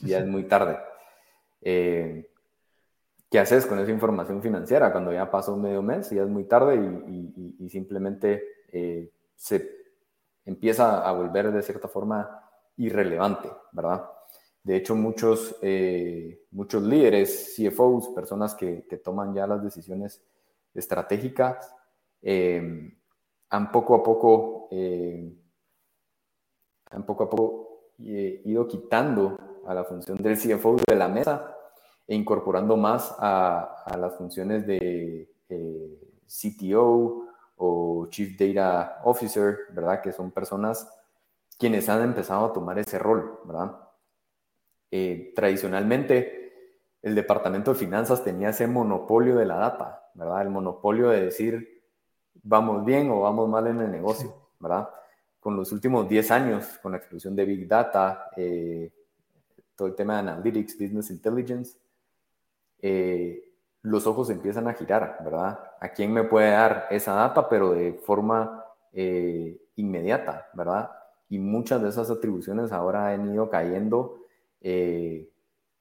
[0.00, 0.78] ya es muy tarde.
[1.60, 2.30] Eh,
[3.30, 6.44] ¿Qué haces con esa información financiera cuando ya pasó medio mes y ya es muy
[6.44, 8.42] tarde y, simplemente
[8.72, 9.70] eh, se
[10.46, 12.42] empieza a volver de cierta forma
[12.78, 14.08] irrelevante, ¿verdad?
[14.62, 20.22] De hecho, muchos, eh, muchos líderes, CFOs, personas que, toman ya las decisiones
[20.72, 21.74] estratégicas,
[23.50, 24.68] han poco a poco,
[26.90, 27.68] han poco a poco
[27.98, 29.36] ido quitando
[29.68, 31.54] a la función del CFO de la mesa
[32.06, 37.26] e incorporando más a, las funciones de eh, CTO
[37.56, 40.00] o Chief Data Officer, ¿verdad?
[40.00, 40.88] Que son personas
[41.58, 43.76] quienes han empezado a tomar ese rol, ¿verdad?
[44.90, 50.42] Eh, tradicionalmente, el departamento de finanzas tenía ese monopolio de la data, ¿verdad?
[50.42, 51.82] El monopolio de decir,
[52.42, 54.88] vamos bien o vamos mal en el negocio, ¿verdad?
[55.38, 58.92] Con los últimos 10 años, con la explosión de Big Data, eh,
[59.78, 61.78] todo el tema de Analytics, Business Intelligence,
[62.82, 65.58] eh, los ojos empiezan a girar, ¿verdad?
[65.80, 70.90] ¿A quién me puede dar esa data, pero de forma eh, inmediata, ¿verdad?
[71.28, 74.20] y muchas de esas atribuciones ahora han ido cayendo
[74.60, 75.30] eh,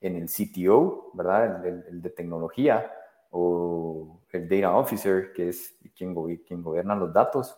[0.01, 1.65] en el CTO, ¿verdad?
[1.65, 2.91] El, de tecnología
[3.31, 6.13] o el Data Officer, que es quien,
[6.45, 7.57] quien gobierna los datos.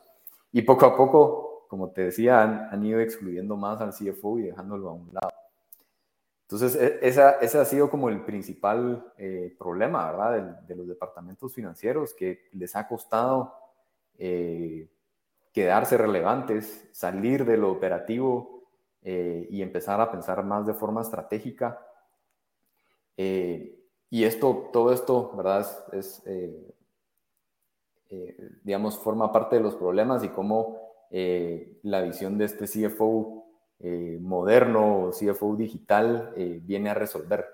[0.52, 4.90] Y poco a poco, como te decía, han, ido excluyendo más al CFO y dejándolo
[4.90, 5.39] a un lado.
[6.52, 10.64] Entonces, e, ese ha sido como el principal eh, problema, ¿verdad?
[10.68, 13.54] De, los departamentos financieros, que les ha costado
[14.18, 14.90] eh,
[15.54, 18.64] quedarse relevantes, salir de lo operativo
[19.04, 21.86] eh, y empezar a pensar más de forma estratégica.
[23.16, 25.68] y esto, todo esto, ¿verdad?
[28.64, 30.80] Digamos, forma parte de los problemas y cómo
[31.12, 33.39] la visión de este CFO
[33.82, 37.46] eh, moderno CFO digital eh, viene a resolver.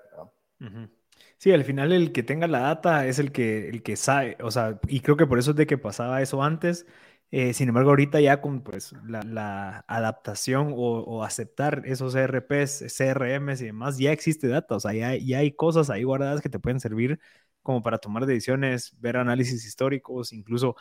[1.38, 4.50] Sí, al final el que tenga la data es el que, el que sabe, o
[4.50, 6.86] sea, y creo que por eso es de que pasaba eso antes.
[7.30, 13.66] Eh, sin embargo, ahorita ya con pues, la, adaptación o, aceptar esos ERPs, CRMs y
[13.66, 17.20] demás, ya existe data, o sea, ya, hay cosas ahí guardadas que te pueden servir
[17.62, 20.76] como para tomar decisiones, ver análisis históricos, incluso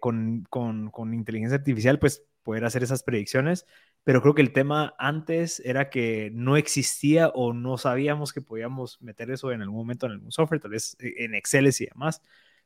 [0.00, 3.66] con, con, con inteligencia artificial, pues poder hacer esas predicciones
[4.04, 9.00] pero creo que el tema antes era que no existía o no sabíamos que podíamos
[9.02, 12.22] meter eso en algún momento en algún software, tal vez eh, en Excel y demás.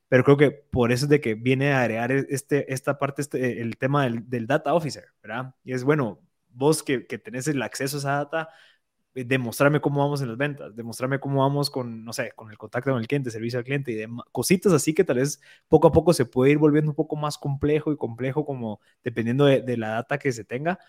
[0.07, 3.21] Pero creo que por eso es de que viene a agregar e, este, esta parte,
[3.21, 5.55] este, el tema del, del, data officer, ¿verdad?
[5.63, 8.49] Y es bueno, vos que, que tenés el acceso a esa data,
[9.23, 12.91] demostrarme cómo vamos en las ventas, demostrarme cómo vamos con, no sé, con el contacto
[12.91, 15.91] con el cliente, servicio al cliente y demás, cositas así que tal vez poco a
[15.91, 19.77] poco se puede ir volviendo un poco más complejo y complejo como dependiendo de, de
[19.77, 20.79] la data que se tenga,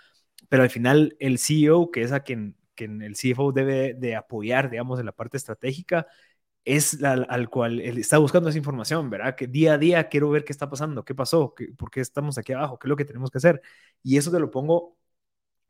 [0.49, 4.71] pero al final el CEO, que es a quien, quien el CFO debe de apoyar,
[4.71, 6.07] digamos, en la parte estratégica,
[6.65, 9.37] es al, cual él está buscando esa información, ¿verdad?
[9.37, 12.39] Que día a día quiero ver qué está pasando, qué pasó, qué, por qué estamos
[12.39, 13.62] aquí abajo, qué es lo que tenemos que hacer.
[14.03, 14.97] Y eso te lo pongo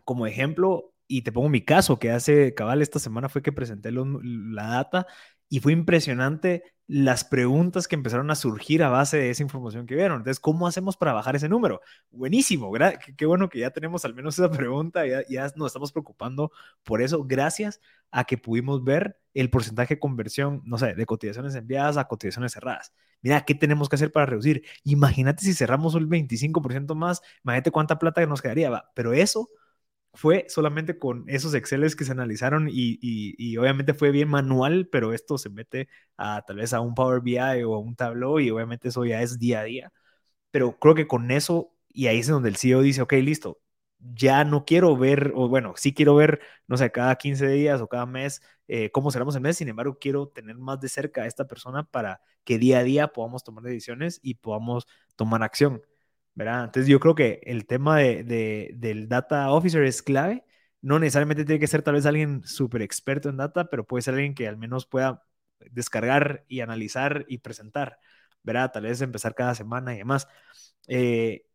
[0.04, 3.90] como ejemplo y te pongo mi caso, que hace cabal esta semana fue que presenté
[3.92, 5.06] la data
[5.48, 9.96] y fue impresionante las preguntas que empezaron a surgir a base de esa información que
[9.96, 10.18] vieron.
[10.18, 11.80] Entonces, ¿cómo hacemos para bajar ese número?
[12.10, 12.70] Buenísimo,
[13.16, 16.52] qué, bueno que ya tenemos al menos esa pregunta, ya, ya nos estamos preocupando
[16.84, 21.54] por eso, gracias a que pudimos ver el porcentaje de conversión, no sé, de cotizaciones
[21.56, 22.92] enviadas a cotizaciones cerradas.
[23.20, 24.64] Mira, ¿qué tenemos que hacer para reducir?
[24.84, 28.92] Imagínate si cerramos un 25% más, imagínate cuánta plata nos quedaría, va.
[28.94, 29.50] pero eso
[30.16, 35.38] fue solamente con esos Exceles que se analizaron y, obviamente fue bien manual, pero esto
[35.38, 38.88] se mete a tal vez a un Power BI o a un Tableau y obviamente
[38.88, 39.92] eso ya es día a día.
[40.50, 43.60] Pero creo que con eso, y ahí es donde el CEO dice, ok, listo,
[43.98, 47.88] ya no quiero ver, o bueno, sí quiero ver, no sé, cada 15 días o
[47.88, 51.26] cada mes eh, cómo cerramos el mes, sin embargo, quiero tener más de cerca a
[51.26, 55.82] esta persona para que día a día podamos tomar decisiones y podamos tomar acción.
[56.36, 56.66] ¿Verdad?
[56.66, 60.44] Entonces yo creo que el tema de, del data officer es clave.
[60.82, 64.14] No necesariamente tiene que ser tal vez alguien súper experto en data, pero puede ser
[64.14, 65.24] alguien que al menos pueda
[65.72, 67.98] descargar y analizar y presentar,
[68.44, 68.72] ¿verdad?
[68.72, 70.28] Tal vez empezar cada semana y demás.
[70.88, 71.46] Eh,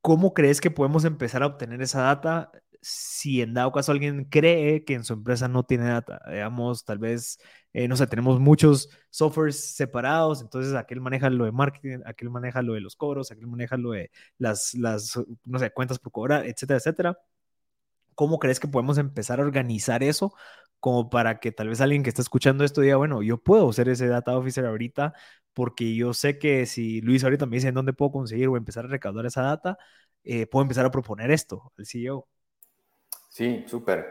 [0.00, 4.84] ¿Cómo crees que podemos empezar a obtener esa data si en dado caso alguien cree
[4.84, 6.20] que en su empresa no tiene data?
[6.30, 7.38] Digamos, tal vez
[7.72, 12.62] eh, no sé, tenemos muchos softwares separados, entonces aquel maneja lo de marketing, aquel maneja
[12.62, 14.74] lo de los cobros, aquel maneja lo de las,
[15.44, 17.18] no sé, cuentas por cobrar, etcétera, etcétera.
[18.14, 20.34] ¿Cómo crees que podemos empezar a organizar eso
[20.80, 23.88] como para que tal vez alguien que está escuchando esto diga, bueno, yo puedo ser
[23.88, 25.14] ese data officer ahorita
[25.52, 28.84] porque yo sé que si Luis ahorita me dice en dónde puedo conseguir o empezar
[28.86, 29.78] a recaudar esa data,
[30.24, 32.28] eh, puedo empezar a proponer esto al CEO.
[33.28, 34.06] Sí, súper.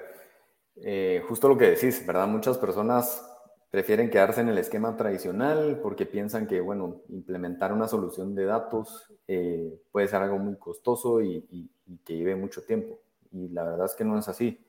[0.75, 2.27] Eh, justo lo que decís, ¿verdad?
[2.27, 3.23] Muchas personas
[3.69, 9.11] prefieren quedarse en el esquema tradicional porque piensan que, bueno, implementar una solución de datos
[9.27, 11.69] eh, puede ser algo muy costoso y,
[12.05, 12.99] que lleve mucho tiempo.
[13.31, 14.63] Y la verdad es que no es así.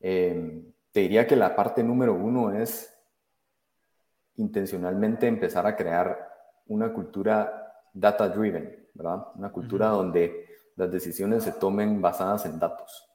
[0.00, 2.92] Em, te diría que la parte número uno es
[4.36, 6.28] intencionalmente empezar a crear
[6.66, 9.28] una cultura data driven, ¿verdad?
[9.36, 13.05] Una cultura donde las decisiones se tomen basadas en datos.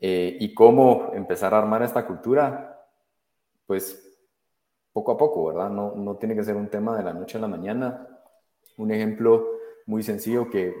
[0.00, 2.78] Eh, ¿Y cómo empezar a armar esta cultura?
[3.68, 4.18] pues
[4.94, 5.68] poco a poco, ¿verdad?
[5.68, 8.08] No, no tiene que ser un tema de la noche a la mañana.
[8.78, 9.46] Un ejemplo
[9.84, 10.74] muy sencillo que,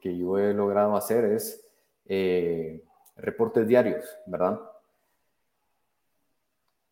[0.00, 1.68] que, yo he logrado hacer es
[2.06, 2.84] eh,
[3.16, 4.60] reportes diarios, ¿verdad?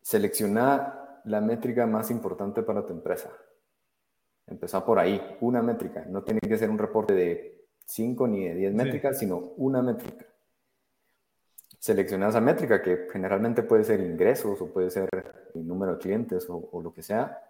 [0.01, 3.31] Selecciona la métrica más importante para tu empresa.
[4.47, 6.05] Empezar por ahí, una métrica.
[6.09, 10.25] No tiene que ser un reporte de 5 ni de 10 métricas, sino una métrica
[11.79, 15.09] selecciona esa métrica, que generalmente puede ser ingresos o puede ser
[15.53, 17.41] el número de clientes o, lo que sea,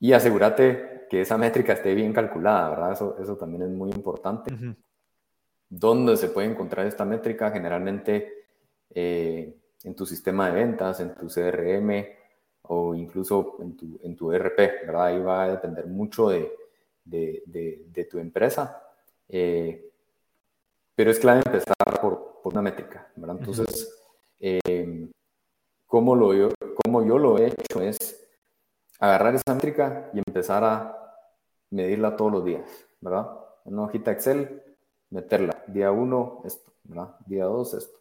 [0.00, 2.92] y asegúrate que esa métrica esté bien calculada, ¿verdad?
[2.92, 4.52] Eso, eso también es muy importante.
[5.68, 7.50] ¿Dónde se puede encontrar esta métrica?
[7.50, 8.46] Generalmente
[8.94, 12.06] eh, en tu sistema de ventas, en tu CRM
[12.62, 15.06] o incluso en tu, en tu ERP, ¿verdad?
[15.06, 16.52] Ahí va a depender mucho de,
[17.04, 18.82] de, tu empresa.
[19.28, 19.90] Eh,
[20.94, 23.36] pero es clave empezar por, por una métrica, ¿verdad?
[23.40, 23.94] Entonces,
[24.40, 25.10] eh,
[25.84, 26.48] ¿cómo, lo, yo,
[26.82, 28.26] como yo lo he hecho es
[28.98, 30.96] agarrar esa métrica y empezar a
[31.68, 32.64] medirla todos los días,
[33.02, 33.28] ¿verdad?
[33.66, 34.62] En una hojita Excel,
[35.10, 35.62] meterla.
[35.66, 37.16] Día 1, esto, ¿verdad?
[37.26, 37.98] Día 2, esto.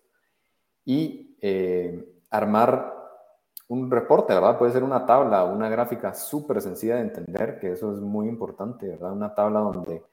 [0.86, 2.96] Y eh, armar
[3.68, 4.58] un reporte, ¿verdad?
[4.58, 8.88] Puede ser una tabla, una gráfica súper sencilla de entender, que eso es muy importante,
[8.88, 9.12] ¿verdad?
[9.12, 10.04] Una tabla donde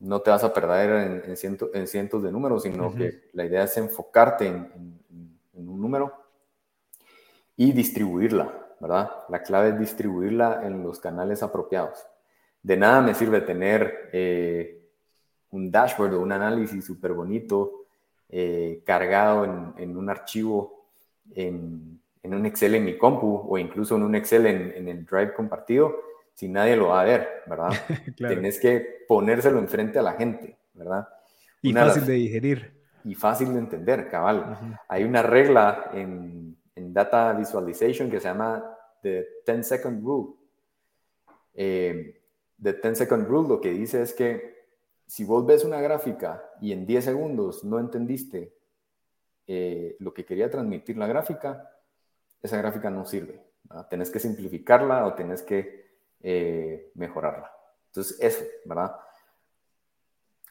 [0.00, 4.46] no te vas a perder en, cientos de números, sino que la idea es enfocarte
[4.46, 4.98] en,
[5.52, 6.12] un número
[7.56, 9.10] y distribuirla, ¿verdad?
[9.28, 12.06] La clave es distribuirla en los canales apropiados.
[12.62, 14.88] De nada me sirve tener eh,
[15.50, 17.86] un dashboard o un análisis súper bonito
[18.30, 19.44] eh, cargado
[19.76, 20.86] en, un archivo
[21.34, 25.94] en, un Excel en mi compu o incluso en un Excel en, el Drive compartido
[26.40, 27.68] si nadie lo va a ver, ¿verdad?
[28.16, 31.06] Tienes que ponérselo enfrente a la gente, ¿verdad?
[31.60, 32.72] Y fácil de digerir.
[33.04, 34.78] Y fácil de entender, cabal.
[34.88, 40.34] Hay una regla en, Data Visualization que se llama The 10 Second Rule.
[41.52, 42.22] Eh,
[42.60, 44.64] the 10 Second Rule lo que dice es que
[45.06, 48.54] si vos ves una gráfica y en 10 segundos no entendiste
[49.46, 51.70] eh, lo que quería transmitir la gráfica,
[52.42, 53.42] esa gráfica no sirve.
[53.90, 55.79] Tenés que simplificarla o tenés que
[56.22, 57.50] eh, mejorarla.
[57.86, 58.94] Entonces, eso, ¿verdad?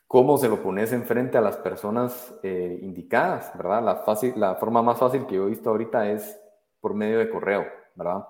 [0.07, 3.83] ¿Cómo se lo pones enfrente a las personas eh, indicadas, ¿verdad?
[3.83, 6.39] La, fácil, la forma más fácil que yo he visto ahorita es
[6.81, 8.27] por medio de correo, ¿verdad?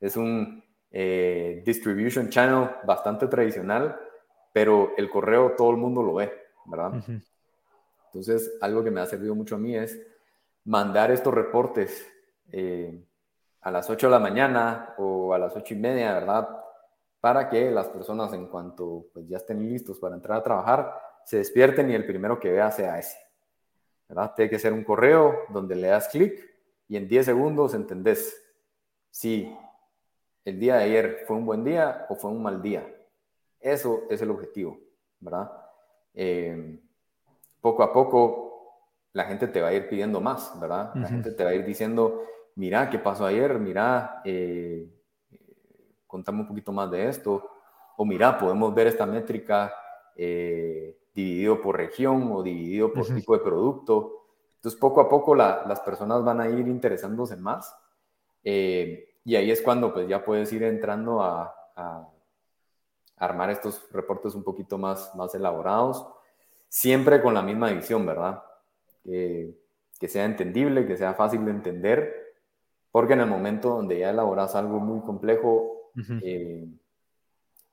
[0.00, 4.00] Es un eh, distribution channel bastante tradicional,
[4.54, 6.32] pero el correo todo el mundo lo ve,
[6.64, 7.04] ¿verdad?
[8.06, 10.00] Entonces, algo que me ha servido mucho a mí es
[10.64, 12.08] mandar estos reportes
[13.60, 16.61] a las 8 de la mañana o a las 8 y media, ¿verdad?
[17.22, 21.36] Para que las personas en cuanto pues, ya estén listos para entrar a trabajar, se
[21.36, 23.16] despierten y el primero que vea sea ese.
[24.08, 24.34] ¿verdad?
[24.34, 26.34] Tiene que ser un correo donde le das clic
[26.88, 28.36] y en 10 segundos entendés
[29.08, 29.56] si
[30.44, 32.92] el día de ayer fue un buen día o fue un mal día.
[33.60, 34.80] Eso es el objetivo,
[35.20, 35.52] ¿verdad?
[36.14, 36.80] Eh,
[37.60, 38.80] poco a poco
[39.12, 40.92] la gente te va a ir pidiendo más, ¿verdad?
[40.96, 42.24] La gente te va a ir diciendo,
[42.56, 43.60] mira, ¿qué pasó ayer?
[43.60, 44.88] Mira, eh,
[46.12, 47.50] contame un poquito más de esto.
[47.96, 49.74] O mira, podemos ver esta métrica
[50.14, 54.26] eh, dividido por región o dividido por tipo de producto.
[54.56, 57.74] Entonces, poco a poco las personas van a ir interesándose más.
[58.44, 61.56] Eh, y ahí es cuando pues ya puedes ir entrando a,
[63.16, 66.04] armar estos reportes un poquito más, más elaborados,
[66.68, 68.42] siempre con la misma visión, ¿verdad?
[69.04, 72.34] que sea entendible, que sea fácil de entender,
[72.90, 75.81] porque en el momento donde ya elaboras algo muy complejo,
[76.22, 76.66] eh,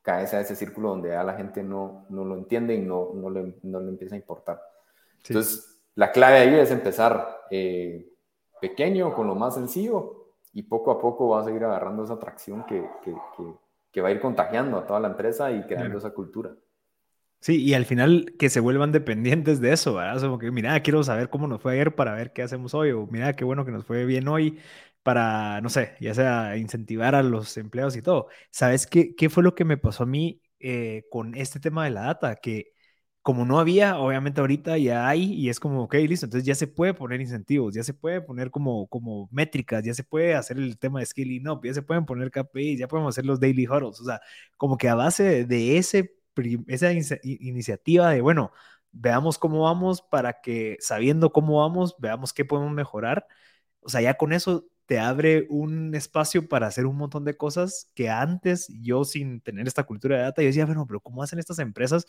[0.02, 3.30] caes a ese círculo donde a la gente no, no lo entiende y no, no,
[3.30, 4.62] le, no le empieza a importar.
[5.28, 8.10] Entonces, la clave ahí es empezar eh,
[8.62, 12.66] pequeño, con lo más sencillo, y poco a poco va a seguir agarrando esa atracción
[12.66, 13.14] que, que,
[13.92, 16.52] que, va a ir contagiando a toda la empresa y creando esa cultura.
[17.42, 20.22] Sí, y al final que se vuelvan dependientes de eso, ¿verdad?
[20.22, 23.08] Como que, mira, quiero saber cómo nos fue ayer para ver qué hacemos hoy, o
[23.08, 24.60] mira, qué bueno que nos fue bien hoy,
[25.04, 28.28] para, no sé, ya sea incentivar a los empleados y todo.
[28.52, 31.92] ¿Sabes qué, qué fue lo que me pasó a mí eh, con este tema de
[31.92, 32.36] la data?
[32.38, 32.74] Que
[33.22, 36.68] como no había, obviamente ahorita ya hay y es como, ok, listo, entonces ya se
[36.68, 40.78] puede poner incentivos, ya se puede poner como, como métricas, ya se puede hacer el
[40.80, 44.00] tema de scaling up, ya se pueden poner KPIs, ya podemos hacer los daily huddles,
[44.00, 44.22] o sea,
[44.58, 46.16] como que a base de ese,
[46.68, 46.92] esa
[47.24, 48.52] iniciativa de, bueno,
[48.92, 53.28] veamos cómo vamos para que sabiendo cómo vamos, veamos qué podemos mejorar,
[53.82, 57.91] o sea, ya con eso te abre un espacio para hacer un montón de cosas
[57.93, 61.38] que antes yo sin tener esta cultura de data, yo decía, bueno, pero ¿cómo hacen
[61.38, 62.08] estas empresas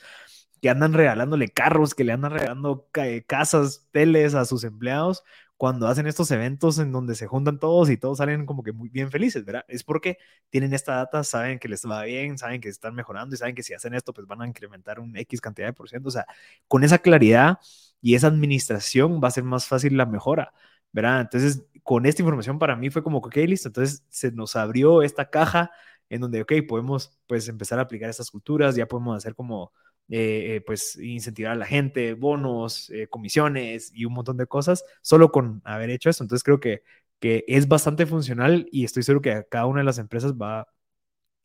[0.63, 2.89] que andan regalándole carros, que le andan regalando
[3.27, 5.25] casas, teles a sus empleados
[5.59, 8.89] cuando hacen estos eventos en donde se juntan todos y todos salen como que muy
[8.89, 9.67] bien felices, ¿verdad?
[9.69, 10.17] Es porque
[10.49, 13.63] tienen esta data, saben que les va bien, saben que están mejorando y saben que
[13.63, 16.09] si hacen esto, pues van a incrementar un X cantidad de por ciento.
[16.09, 16.27] O sea,
[16.67, 17.59] con esa claridad
[18.01, 20.55] y esa administración va a ser más fácil la mejora.
[20.93, 21.21] ¿verdad?
[21.23, 25.29] Entonces, con esta información para mí fue como, ok, listo, entonces se nos abrió esta
[25.29, 25.73] caja
[26.09, 29.73] en donde, ok, podemos pues empezar a aplicar estas culturas, ya podemos hacer como,
[30.09, 34.85] eh, eh, pues incentivar a la gente, bonos, eh, comisiones y un montón de cosas,
[35.03, 36.23] solo con haber hecho eso.
[36.23, 36.85] Entonces creo que,
[37.19, 40.69] que es bastante funcional y estoy seguro que cada una de las empresas va a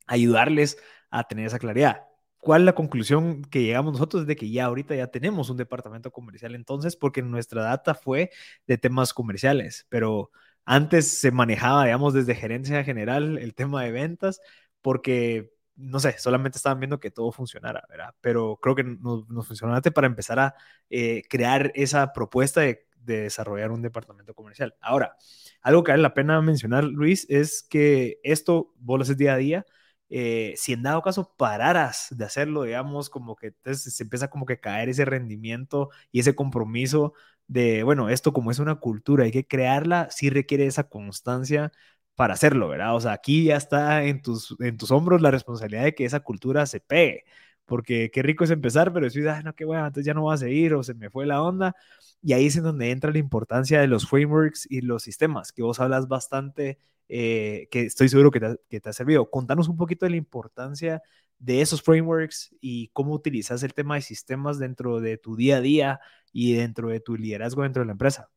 [0.05, 0.77] ayudarles
[1.09, 2.04] a tener esa claridad
[2.45, 4.21] ¿Cuál la conclusión que llegamos nosotros?
[4.21, 8.29] Es de que ya ahorita ya tenemos un departamento comercial entonces, porque nuestra data fue
[8.67, 10.29] de temas comerciales, pero
[10.63, 14.41] antes se manejaba, digamos, desde gerencia general el tema de ventas,
[14.83, 18.13] porque, no sé, solamente estaban viendo que todo funcionara, ¿verdad?
[18.21, 20.53] Pero creo que nos, funcionó antes para empezar a
[20.91, 24.75] eh, crear esa propuesta de, de desarrollar un departamento comercial.
[24.81, 25.15] Ahora,
[25.63, 29.37] algo que vale la pena mencionar, Luis, es que esto vos lo haces día a
[29.37, 29.65] día,
[30.09, 34.45] eh, si en dado caso pararas de hacerlo, digamos, como que entonces se empieza como
[34.45, 37.13] que caer ese rendimiento y ese compromiso
[37.47, 41.71] de, bueno, esto como es una cultura, hay que crearla, sí requiere esa constancia
[42.15, 42.95] para hacerlo, ¿verdad?
[42.95, 46.21] O sea, aquí ya está en tus, en tus hombros la responsabilidad de que esa
[46.21, 47.25] cultura se pegue,
[47.65, 50.35] porque qué rico es empezar, pero si, ah, no, qué bueno, entonces ya no va
[50.35, 51.75] a seguir o se me fue la onda.
[52.21, 55.61] Y ahí es en donde entra la importancia de los frameworks y los sistemas, que
[55.63, 59.29] vos hablas bastante eh, que estoy seguro que te, ha servido.
[59.29, 61.01] Contanos un poquito de la importancia
[61.37, 65.61] de esos frameworks y cómo utilizas el tema de sistemas dentro de tu día a
[65.61, 65.99] día
[66.31, 68.29] y dentro de tu liderazgo dentro de la empresa.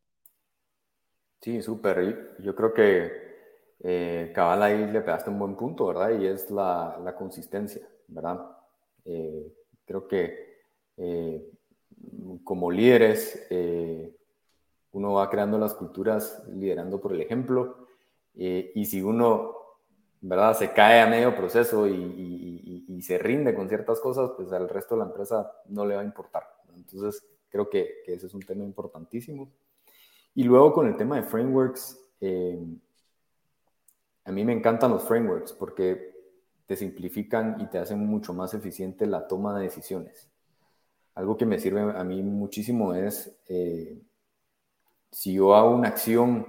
[1.41, 2.37] Sí, súper.
[2.41, 3.29] Yo creo que
[3.81, 6.19] eh, ahí le pegaste un buen punto, ¿verdad?
[6.19, 8.41] Y es la, la consistencia, ¿verdad?
[9.05, 9.53] Eh,
[9.85, 10.59] creo que
[10.97, 11.49] eh,
[12.43, 13.47] como líderes,
[14.93, 17.78] uno va creando las culturas liderando por el ejemplo
[18.39, 19.53] eh, y si uno,
[20.21, 20.57] ¿verdad?
[20.57, 24.95] Se cae a medio proceso y, y, se rinde con ciertas cosas, pues al resto
[24.95, 26.43] de la empresa no le va a importar.
[26.75, 29.49] Entonces, creo que, que, ese es un tema importantísimo.
[30.35, 32.59] Y luego con el tema de frameworks, eh,
[34.25, 36.13] a mí me encantan los frameworks porque
[36.67, 40.29] te simplifican y te hacen mucho más eficiente la toma de decisiones.
[41.15, 43.99] Algo que me sirve a mí muchísimo es, eh,
[45.11, 46.47] si yo hago una acción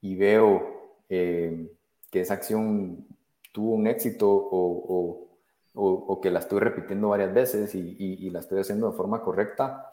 [0.00, 0.71] y veo
[1.14, 1.70] eh,
[2.10, 3.06] que esa acción
[3.52, 5.28] tuvo un éxito o,
[5.74, 9.90] o, que la estoy repitiendo varias veces y, y, la estoy haciendo de forma correcta,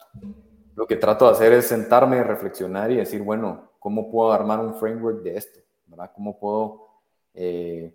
[0.76, 4.76] lo que trato de hacer es sentarme, reflexionar y decir, bueno, ¿cómo puedo armar un
[4.76, 5.60] framework de esto?
[5.86, 6.10] ¿verdad?
[6.14, 6.86] ¿Cómo puedo
[7.34, 7.94] eh,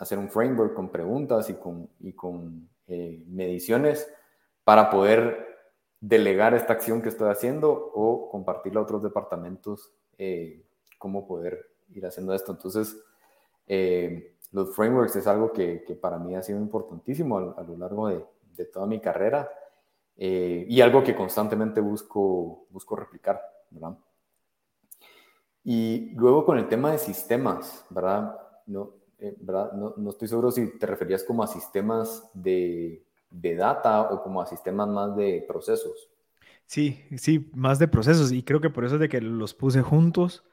[0.00, 4.12] hacer un framework con preguntas y con, y con eh, mediciones
[4.64, 5.56] para poder
[6.00, 9.92] delegar esta acción que estoy haciendo o compartirla a otros departamentos,
[10.98, 12.52] cómo poder ir haciendo esto.
[12.52, 12.96] Entonces,
[13.66, 18.08] eh, los frameworks es algo que, que, para mí ha sido importantísimo a, lo largo
[18.08, 18.24] de,
[18.56, 19.48] de, toda mi carrera
[20.16, 23.98] eh, y algo que constantemente busco, busco replicar, ¿verdad?
[25.64, 28.38] Y luego con el tema de sistemas, ¿verdad?
[28.66, 29.72] No, eh, ¿verdad?
[29.72, 34.40] No, no, estoy seguro si te referías como a sistemas de, de data o como
[34.40, 36.08] a sistemas más de procesos.
[36.66, 38.32] Sí, sí, más de procesos.
[38.32, 40.44] Y creo que por eso es de que los puse juntos,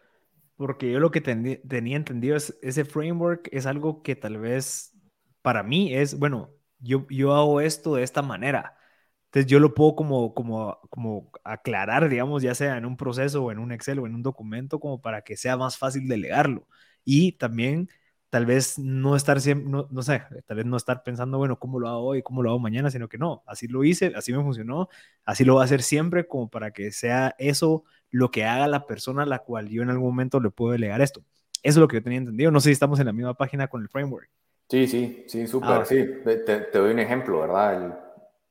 [0.56, 4.93] porque yo lo que tenía entendido es ese framework es algo que tal vez
[5.41, 8.78] para mí es, bueno, yo, yo hago esto de esta manera.
[9.26, 13.51] Entonces yo lo puedo como, como, como aclarar, digamos, ya sea en un proceso o
[13.51, 16.68] en un Excel o en un documento, como para que sea más fácil delegarlo.
[17.04, 17.89] Y también
[18.34, 21.79] tal vez no estar siempre, no, no, sé, tal vez no estar pensando, bueno, ¿cómo
[21.79, 22.23] lo hago hoy?
[22.23, 22.89] ¿Cómo lo hago mañana?
[22.89, 24.89] Sino que no, así lo hice, así me funcionó,
[25.23, 28.88] así lo voy a hacer siempre, como para que sea eso lo que haga la
[28.88, 31.19] persona a la cual yo en algún momento le puedo delegar esto.
[31.61, 32.49] Eso es lo que yo tenía entendido.
[32.49, 34.27] No sé si estamos en la misma página con el framework.
[34.67, 35.69] Sí, sí, sí, súper.
[35.69, 37.84] Ah, sí, te, doy un ejemplo, ¿verdad?
[37.86, 37.93] El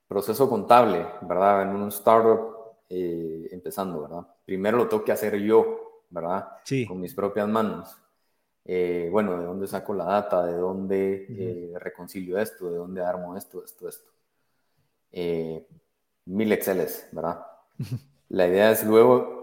[0.06, 1.62] proceso contable, ¿verdad?
[1.62, 2.54] En un startup
[2.88, 4.28] eh, empezando, ¿verdad?
[4.44, 6.46] Primero lo tengo que hacer yo, ¿verdad?
[6.62, 6.86] Sí.
[6.86, 7.96] Con mis propias manos.
[8.64, 10.46] Eh, bueno, ¿de dónde saco la data?
[10.46, 12.70] ¿De dónde eh, reconcilio esto?
[12.70, 14.10] ¿De dónde armo esto, esto, esto?
[16.24, 17.44] mil Exceles, ¿verdad?
[18.28, 19.42] la idea es luego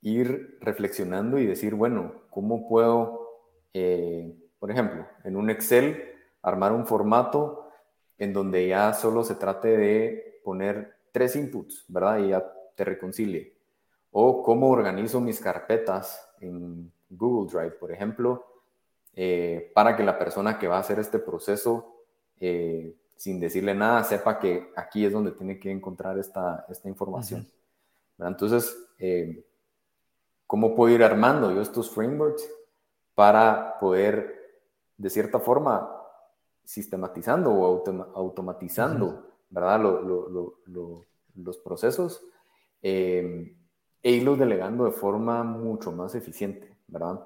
[0.00, 3.42] ir reflexionando y decir, bueno, ¿cómo puedo,
[3.74, 7.70] eh, por ejemplo, en un Excel, armar un formato
[8.16, 12.18] en donde ya solo se trate de poner tres inputs, ¿verdad?
[12.18, 12.44] Y ya
[12.74, 13.54] te reconcilie.
[14.10, 18.44] O cómo organizo mis carpetas en Google Drive, por ejemplo,
[19.14, 22.04] eh, para que la persona que va a hacer este proceso,
[22.40, 27.48] eh, sin decirle nada, sepa que aquí es donde tiene que encontrar esta, esta información.
[28.18, 28.76] Entonces,
[30.46, 32.48] cómo puedo ir armando yo estos frameworks
[33.14, 34.62] para poder,
[34.96, 35.98] de cierta forma,
[36.68, 37.82] sistematizando o
[38.14, 39.80] automatizando, ¿verdad?
[41.34, 42.22] los procesos
[42.82, 43.56] eh,
[44.02, 47.20] e irlos delegando de forma mucho más eficiente, ¿verdad?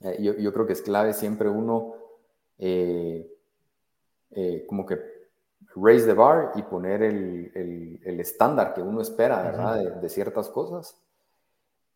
[0.00, 1.94] Eh, yo, creo que es clave siempre uno
[2.58, 3.26] eh,
[4.68, 4.98] como que
[5.74, 10.00] raise the bar y poner el, estándar que uno espera, ¿verdad?
[10.00, 10.98] de, ciertas cosas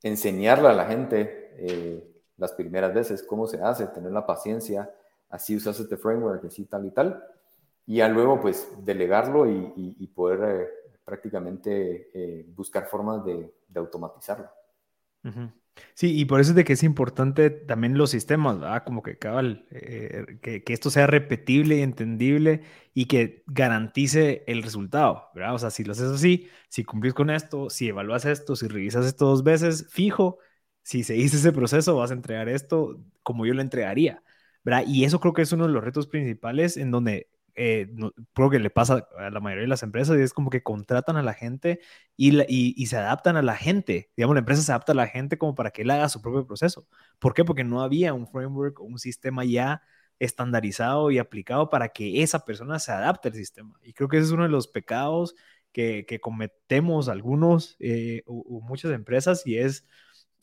[0.02, 4.90] enseñarle a la gente eh, las primeras veces cómo se hace, tener la paciencia,
[5.28, 7.22] así usas este framework, así tal y tal.
[7.86, 10.70] y ya luego pues delegarlo y, poder
[11.04, 14.48] prácticamente buscar formas de, automatizarlo.
[15.94, 18.84] Sí, y por eso es de que es importante también los sistemas, ¿verdad?
[18.84, 22.62] Como que cabal, eh, que, que, esto sea repetible y entendible
[22.94, 25.54] y que garantice el resultado, ¿verdad?
[25.54, 29.06] O sea, si lo haces así, si cumplís con esto, si evalúas esto, si revisas
[29.06, 30.38] esto dos veces, fijo,
[30.82, 34.22] si se hizo ese proceso, vas a entregar esto como yo lo entregaría,
[34.64, 34.84] ¿verdad?
[34.86, 37.88] Y eso creo que es uno de los retos principales en donde eh,
[38.32, 41.16] creo que le pasa a la mayoría de las empresas y es como que contratan
[41.16, 41.80] a la gente
[42.16, 44.10] y, y, se adaptan a la gente.
[44.16, 46.46] Digamos, la empresa se adapta a la gente como para que él haga su propio
[46.46, 46.86] proceso.
[47.18, 47.44] ¿Por qué?
[47.44, 49.82] Porque no había un framework o un sistema ya
[50.20, 53.78] estandarizado y aplicado para que esa persona se adapte al sistema.
[53.82, 55.34] Y creo que ese es uno de los pecados
[55.72, 59.86] que, que cometemos algunos eh, o, muchas empresas y es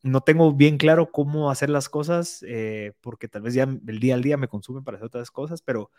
[0.04, 4.16] no tengo bien claro cómo hacer las cosas eh, porque tal vez ya el día
[4.16, 5.92] al día me consume para hacer otras cosas, pero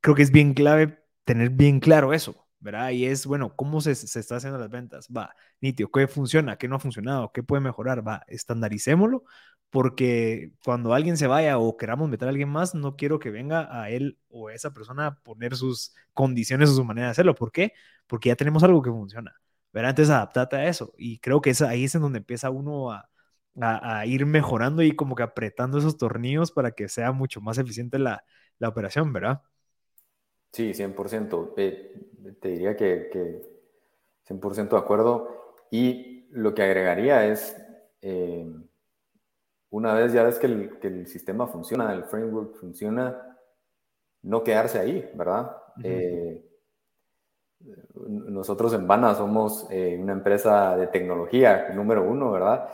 [0.00, 2.90] creo que es bien clave tener bien claro eso, ¿verdad?
[2.90, 5.08] Y es, bueno, ¿cómo se, se está haciendo las ventas?
[5.14, 6.56] Va, nítido, ¿qué funciona?
[6.56, 7.32] ¿Qué no ha funcionado?
[7.32, 8.06] ¿Qué puede mejorar?
[8.06, 9.24] Va, estandaricémoslo,
[9.70, 13.68] porque cuando alguien se vaya o queramos meter a alguien más, no quiero que venga
[13.82, 17.34] a él o a esa persona a poner sus condiciones o su manera de hacerlo.
[17.34, 17.72] ¿Por qué?
[18.06, 19.34] Porque ya tenemos algo que funciona,
[19.72, 19.90] ¿verdad?
[19.90, 20.94] Entonces, adaptate a eso.
[20.96, 23.08] Y creo que es, ahí es en donde empieza uno a,
[23.60, 27.58] a, a, ir mejorando y como que apretando esos tornillos para que sea mucho más
[27.58, 28.24] eficiente la,
[28.58, 29.42] la operación, ¿verdad?
[30.52, 31.54] Sí, 100%.
[31.54, 33.42] te diría que, que,
[34.28, 35.54] 100% de acuerdo.
[35.70, 37.56] Y lo que agregaría es,
[38.02, 38.50] eh,
[39.70, 43.36] una vez ya ves que el, que el, sistema funciona, el framework funciona,
[44.22, 45.56] no quedarse ahí, ¿verdad?
[45.82, 46.44] Eh,
[48.08, 52.68] nosotros en Bana somos eh, una empresa de tecnología número uno, ¿verdad?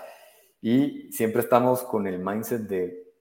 [0.60, 3.12] Y siempre estamos con el mindset de,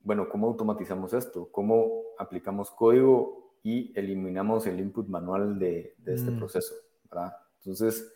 [0.00, 1.48] bueno, ¿cómo automatizamos esto?
[1.50, 3.37] ¿Cómo aplicamos código
[3.68, 6.38] y eliminamos el input manual de, este mm.
[6.38, 6.74] proceso,
[7.10, 7.36] ¿verdad?
[7.58, 8.10] Entonces,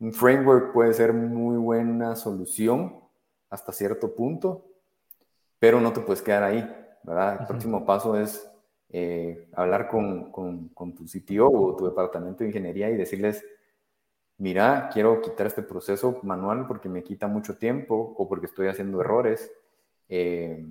[0.00, 2.98] un framework puede ser muy buena solución
[3.48, 4.66] hasta cierto punto,
[5.60, 6.68] pero no te puedes quedar ahí,
[7.04, 7.38] ¿verdad?
[7.40, 8.50] El próximo paso es
[8.88, 13.44] eh, hablar con, con, con, tu CTO o tu departamento de ingeniería y decirles,
[14.38, 19.00] mira, quiero quitar este proceso manual porque me quita mucho tiempo o porque estoy haciendo
[19.00, 19.52] errores.
[20.08, 20.66] Eh,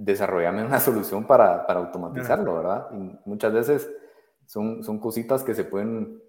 [0.00, 2.88] desarrollame una solución para, para automatizarlo, ¿verdad?
[2.92, 3.90] Y muchas veces
[4.46, 6.22] son, son cositas que se pueden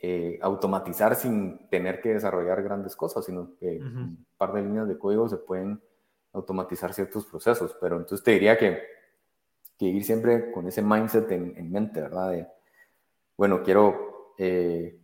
[0.00, 4.98] eh, automatizar sin tener que desarrollar grandes cosas, sino que un par de líneas de
[4.98, 5.80] código se pueden
[6.32, 7.76] automatizar ciertos procesos.
[7.80, 8.80] Pero entonces te diría que,
[9.78, 12.30] que ir siempre con ese mindset en, en mente, ¿verdad?
[12.30, 12.48] De,
[13.36, 14.98] bueno, quiero, eh,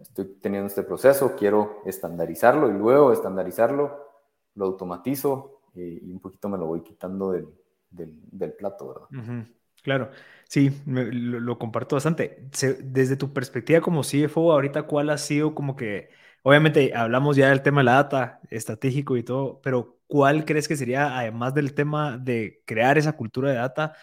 [0.00, 4.08] estoy teniendo este proceso, quiero estandarizarlo y luego estandarizarlo,
[4.54, 7.48] lo automatizo, eh, y un poquito me lo voy quitando del,
[7.90, 9.46] del, plato, ¿verdad?
[9.82, 10.10] Claro,
[10.48, 12.48] sí, lo, comparto bastante.
[12.84, 16.10] desde tu perspectiva como CFO, ahorita, ¿cuál ha sido como que,
[16.42, 20.76] obviamente hablamos ya del tema de la data estratégico y todo, pero ¿cuál crees que
[20.76, 23.94] sería, además del tema de crear esa cultura de data,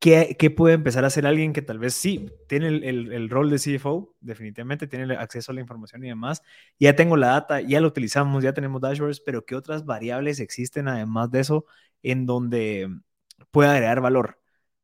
[0.00, 4.16] ¿Qué, puede empezar a hacer alguien que tal vez sí tiene el, rol de CFO,
[4.20, 6.42] definitivamente tiene acceso a la información y demás?
[6.78, 10.88] Ya tengo la data, ya lo utilizamos, ya tenemos dashboards, pero ¿qué otras variables existen
[10.88, 11.66] además de eso
[12.02, 12.88] en donde
[13.50, 14.40] pueda agregar valor?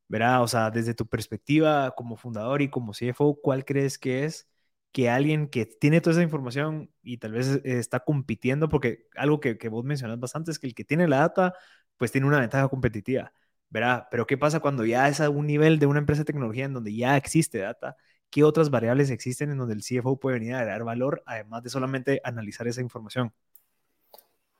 [0.08, 0.42] ¿Verdad?
[0.42, 4.48] O sea, desde tu perspectiva como fundador y como CFO, ¿cuál crees que es
[4.92, 9.58] que alguien que tiene toda esa información y tal vez está compitiendo, porque algo que,
[9.58, 11.54] que vos mencionas bastante es que el que tiene la data,
[11.96, 13.32] pues tiene una ventaja competitiva
[13.70, 14.08] ¿verdad?
[14.10, 16.74] Pero ¿qué pasa cuando ya es a un nivel de una empresa de tecnología en
[16.74, 17.96] donde ya existe data?
[18.30, 21.70] ¿Qué otras variables existen en donde el CFO puede venir a agregar valor, además de
[21.70, 23.32] solamente analizar esa información?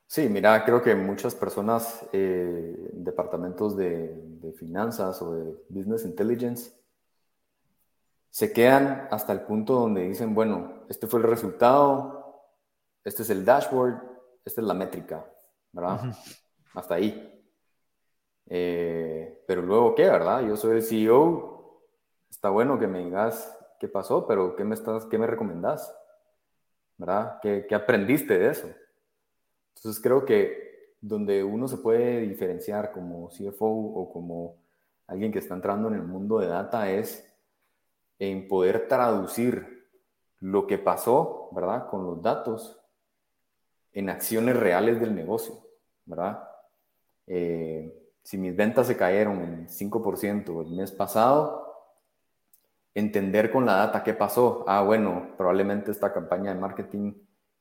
[0.07, 6.71] Sí, mira, creo que muchas personas, eh, departamentos de, de, finanzas o de business intelligence,
[8.31, 12.45] se quedan hasta el punto donde dicen, bueno, este fue el resultado,
[13.03, 14.01] este es el dashboard,
[14.45, 15.27] esta es la métrica,
[15.73, 16.15] ¿verdad?
[16.75, 17.36] Hasta ahí.
[18.49, 20.43] Eh, pero luego, ¿qué, verdad?
[20.47, 21.83] Yo soy el CEO,
[22.31, 25.95] está bueno que me digas qué pasó, pero ¿qué me, estás, qué me recomendás?
[26.97, 27.39] ¿Verdad?
[27.43, 28.69] ¿Qué, ¿Qué aprendiste de eso?
[29.75, 34.57] Entonces creo que donde uno se puede diferenciar como CFO o como
[35.07, 37.33] alguien que está entrando en el mundo de data es
[38.19, 39.89] en poder traducir
[40.41, 41.89] lo que pasó, ¿verdad?
[41.89, 42.81] Con los datos
[43.93, 45.55] en acciones reales del negocio,
[46.05, 46.43] ¿verdad?
[47.27, 51.65] Eh, si mis ventas se cayeron en 5% el mes pasado,
[52.93, 54.65] entender con la data qué pasó.
[54.67, 57.13] Ah, bueno, probablemente esta campaña de marketing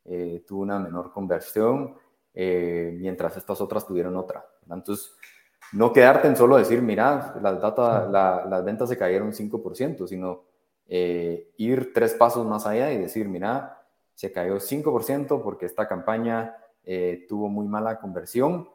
[0.06, 1.94] eh, tuvo una menor conversión,
[2.34, 4.44] eh, mientras estas otras tuvieron otra.
[4.68, 5.16] Entonces,
[5.72, 8.08] no quedarte en solo decir, mira, las, data,
[8.50, 10.46] las ventas se cayeron 5%, sino
[10.88, 13.86] eh, ir tres pasos más allá y decir, mira,
[14.16, 18.68] se cayó 5% porque esta campaña eh, tuvo muy mala conversión.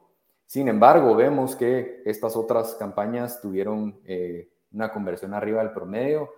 [0.51, 6.29] Sin embargo, vemos que estas otras campañas tuvieron eh, una conversión arriba del promedio.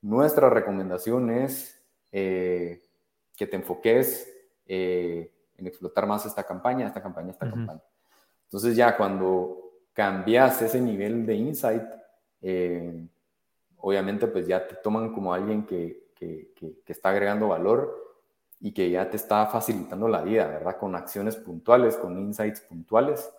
[0.00, 2.80] Nuestra recomendación es que
[3.36, 4.28] te enfoques
[4.66, 5.30] en
[5.64, 7.80] explotar más esta campaña, esta campaña, esta campaña.
[8.46, 11.84] Entonces ya cuando cambias ese nivel de insight,
[13.76, 18.26] obviamente pues ya te toman como alguien que, que, que, está agregando valor
[18.58, 20.78] y que ya te está facilitando la vida, ¿verdad?
[20.78, 23.32] Con acciones puntuales, con insights puntuales.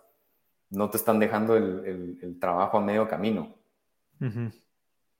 [0.74, 3.55] No te están dejando el, el, trabajo a medio camino.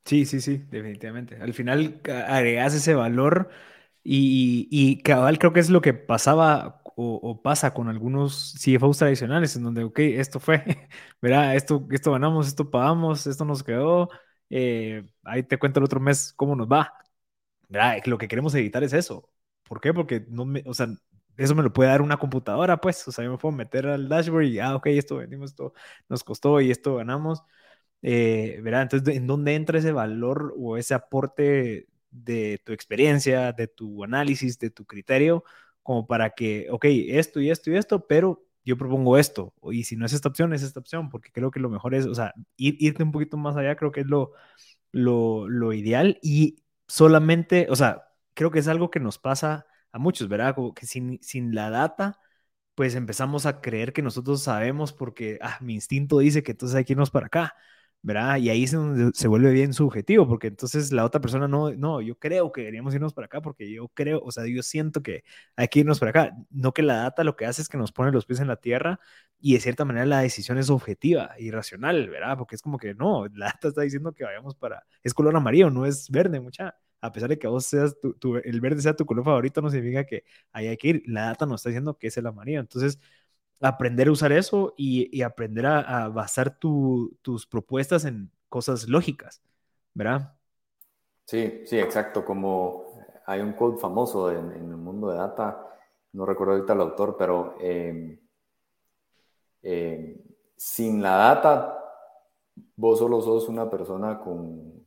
[0.06, 1.38] Sí, sí, sí, definitivamente.
[1.42, 3.50] Al final agregas ese valor
[4.04, 9.56] y, y, cabal creo que es lo que pasaba o, pasa con algunos CFOs tradicionales,
[9.56, 10.64] en donde, ok, esto fue,
[11.22, 11.56] ¿verdad?
[11.56, 14.10] Esto, esto ganamos, esto pagamos, esto nos quedó,
[14.50, 16.94] eh, ahí te cuento el otro mes cómo nos va.
[18.06, 19.30] Lo que queremos evitar es eso.
[19.64, 19.94] ¿Por qué?
[19.94, 20.88] Porque no me, o sea,
[21.38, 24.08] eso me lo puede dar una computadora, pues, o sea, yo me puedo meter al
[24.10, 25.74] dashboard y, ah, ok, esto vendimos, esto
[26.10, 27.42] nos costó y esto ganamos.
[28.02, 34.04] Eh, Entonces, ¿en dónde entra ese valor o ese aporte de tu experiencia, de tu
[34.04, 35.44] análisis, de tu criterio,
[35.82, 39.96] como para que, ok, esto y esto y esto, pero yo propongo esto, y si
[39.98, 42.34] no es esta opción, es esta opción, porque creo que lo mejor es, o sea,
[42.56, 44.32] ir, irte un poquito más allá, creo que es lo,
[44.92, 46.58] lo, lo ideal, y
[46.88, 48.04] solamente, o sea,
[48.34, 50.56] creo que es algo que nos pasa a muchos, ¿verdad?
[50.56, 52.20] Como que sin, sin la data,
[52.76, 56.86] pues empezamos a creer que nosotros sabemos porque, ah, mi instinto dice que entonces hay
[56.86, 57.56] que irnos para acá,
[58.02, 58.38] ¿verdad?
[58.38, 62.18] Y ahí donde se vuelve bien subjetivo, porque entonces la otra persona no, no, yo
[62.18, 65.24] creo que deberíamos irnos para acá, porque yo creo, o sea, yo siento que
[65.56, 66.36] hay que irnos para acá.
[66.50, 68.58] No que la data lo que hace es que nos pone los pies en la
[68.58, 69.00] tierra
[69.40, 72.38] y de cierta manera la decisión es objetiva y racional, ¿verdad?
[72.38, 75.70] Porque es como que no, la data está diciendo que vayamos para, es color amarillo,
[75.70, 76.76] no es verde, mucha.
[77.04, 80.06] A pesar de que vos seas, tu, el verde sea tu color favorito, no significa
[80.06, 81.04] que hay que ir.
[81.06, 82.62] La data nos está diciendo que es el amarillo.
[82.62, 83.00] Entonces,
[83.60, 89.42] aprender a usar eso y, aprender a, basar tus propuestas en cosas lógicas,
[89.94, 90.34] ¿verdad?
[91.26, 92.24] Sí, sí, exacto.
[92.24, 92.86] Como
[93.26, 95.68] hay un code famoso en, el mundo de data,
[96.14, 98.20] no recuerdo ahorita el autor, pero em,
[99.62, 100.18] em,
[100.56, 101.80] sin la data,
[102.76, 104.86] vos solo sos una persona con,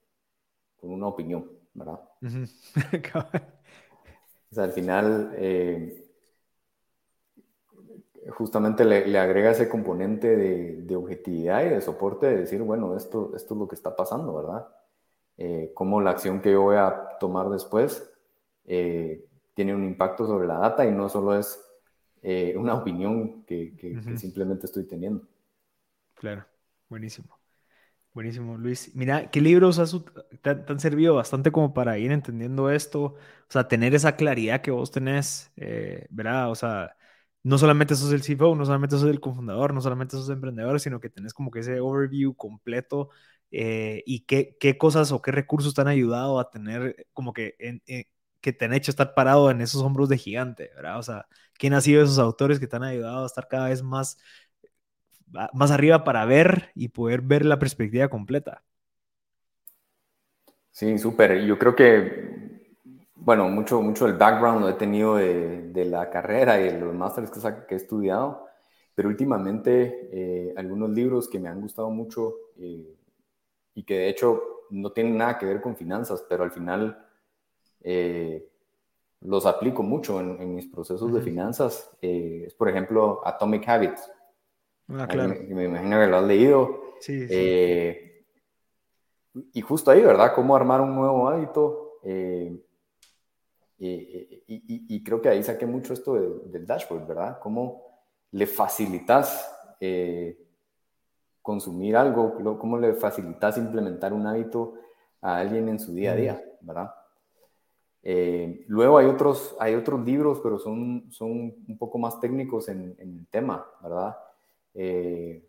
[0.82, 2.00] una opinión, ¿verdad?
[4.50, 5.32] o sea, al final...
[5.36, 6.02] Eh,
[8.30, 13.54] justamente le, agrega ese componente de, objetividad y de soporte de decir, bueno, esto, esto
[13.54, 14.66] es lo que está pasando, ¿verdad?
[15.38, 18.12] Eh, cómo la acción que yo voy a tomar después
[18.64, 19.24] eh,
[19.54, 21.62] tiene un impacto sobre la data y no solo es
[22.56, 25.22] una opinión que, simplemente estoy teniendo.
[26.14, 26.44] Claro,
[26.88, 27.28] buenísimo.
[28.16, 28.92] Buenísimo, Luis.
[28.94, 29.76] Mira, ¿qué libros
[30.40, 33.02] te, han servido bastante como para ir entendiendo esto?
[33.04, 33.16] O
[33.50, 35.52] sea, tener esa claridad que vos tenés,
[36.08, 36.50] ¿verdad?
[36.50, 36.96] O sea,
[37.42, 40.98] no solamente sos el CFO, no solamente sos el cofundador, no solamente sos emprendedor, sino
[40.98, 43.10] que tenés como que ese overview completo
[43.50, 47.54] eh, y qué, cosas o qué recursos te han ayudado a tener como que,
[48.40, 50.98] que te han hecho estar parado en esos hombros de gigante, ¿verdad?
[50.98, 51.26] O sea,
[51.58, 54.18] ¿quién ha sido esos autores que te han ayudado a estar cada vez más,
[55.52, 58.62] más arriba para ver y poder ver la perspectiva completa?
[60.70, 61.44] Sí, súper.
[61.44, 62.36] Yo creo que
[63.26, 66.94] bueno, mucho, mucho del background lo he tenido de, de la carrera y de los
[66.94, 68.46] másteres que, que, he estudiado,
[68.94, 72.94] pero últimamente eh, algunos libros que me han gustado mucho eh,
[73.74, 77.04] y que de hecho no tienen nada que ver con finanzas, pero al final
[77.80, 78.48] eh,
[79.22, 81.90] los aplico mucho en, mis procesos de finanzas.
[82.00, 84.08] es, por ejemplo, Atomic Habits.
[84.88, 85.34] Ah, claro.
[85.48, 86.94] me, me, imagino que lo has leído.
[87.00, 87.98] Sí, sí.
[89.52, 90.32] y justo ahí, ¿verdad?
[90.34, 92.00] Cómo armar un nuevo hábito.
[93.78, 97.38] Y, creo que ahí saqué mucho esto del dashboard, ¿verdad?
[97.40, 97.82] Cómo
[98.32, 100.38] le facilitas eh,
[101.42, 104.74] consumir algo, cómo le facilitas implementar un hábito
[105.20, 106.94] a alguien en su día a día, ¿verdad?
[108.02, 112.96] Eh, luego hay otros, hay otros libros, pero son, son un poco más técnicos en,
[112.98, 114.16] el tema, ¿verdad?
[114.76, 115.42] Eh,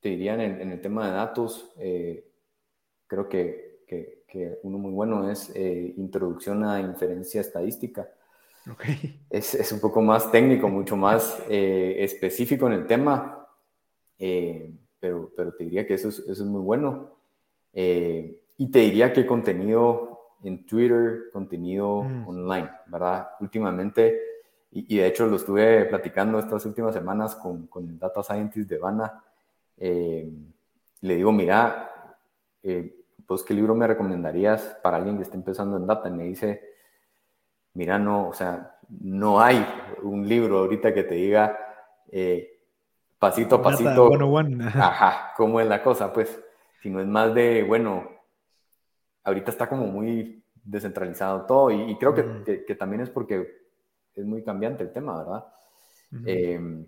[0.00, 1.72] te dirían en, el tema de datos,
[3.06, 8.08] creo que, que que uno muy bueno es eh, Introducción a Inferencia Estadística.
[8.68, 9.20] Okay.
[9.30, 13.46] Es, es, un poco más técnico, mucho más eh, específico en el tema,
[14.18, 17.16] eh, pero, pero, te diría que eso es, eso es muy bueno.
[17.72, 22.28] y te diría que contenido en Twitter, contenido mm.
[22.28, 23.28] online, ¿verdad?
[23.38, 24.18] Últimamente,
[24.74, 28.68] y, y, de hecho lo estuve platicando estas últimas semanas con, con el Data Scientist
[28.68, 29.22] de Vana,
[29.76, 30.30] eh,
[31.00, 31.90] le digo, mira,
[32.62, 36.08] eh, pues qué libro me recomendarías para alguien que esté empezando en data.
[36.08, 36.62] Y me dice,
[37.74, 39.64] mira, no, o sea, no hay
[40.02, 41.58] un libro ahorita que te diga
[42.10, 42.60] eh,
[43.18, 44.10] pasito a pasito.
[44.74, 46.40] Ajá, cómo es la cosa, pues,
[46.82, 48.08] sino es más de, bueno,
[49.24, 53.63] ahorita está como muy descentralizado todo y, creo que, que, también es porque
[54.14, 55.44] es muy cambiante el tema, ¿verdad?
[56.26, 56.86] Em,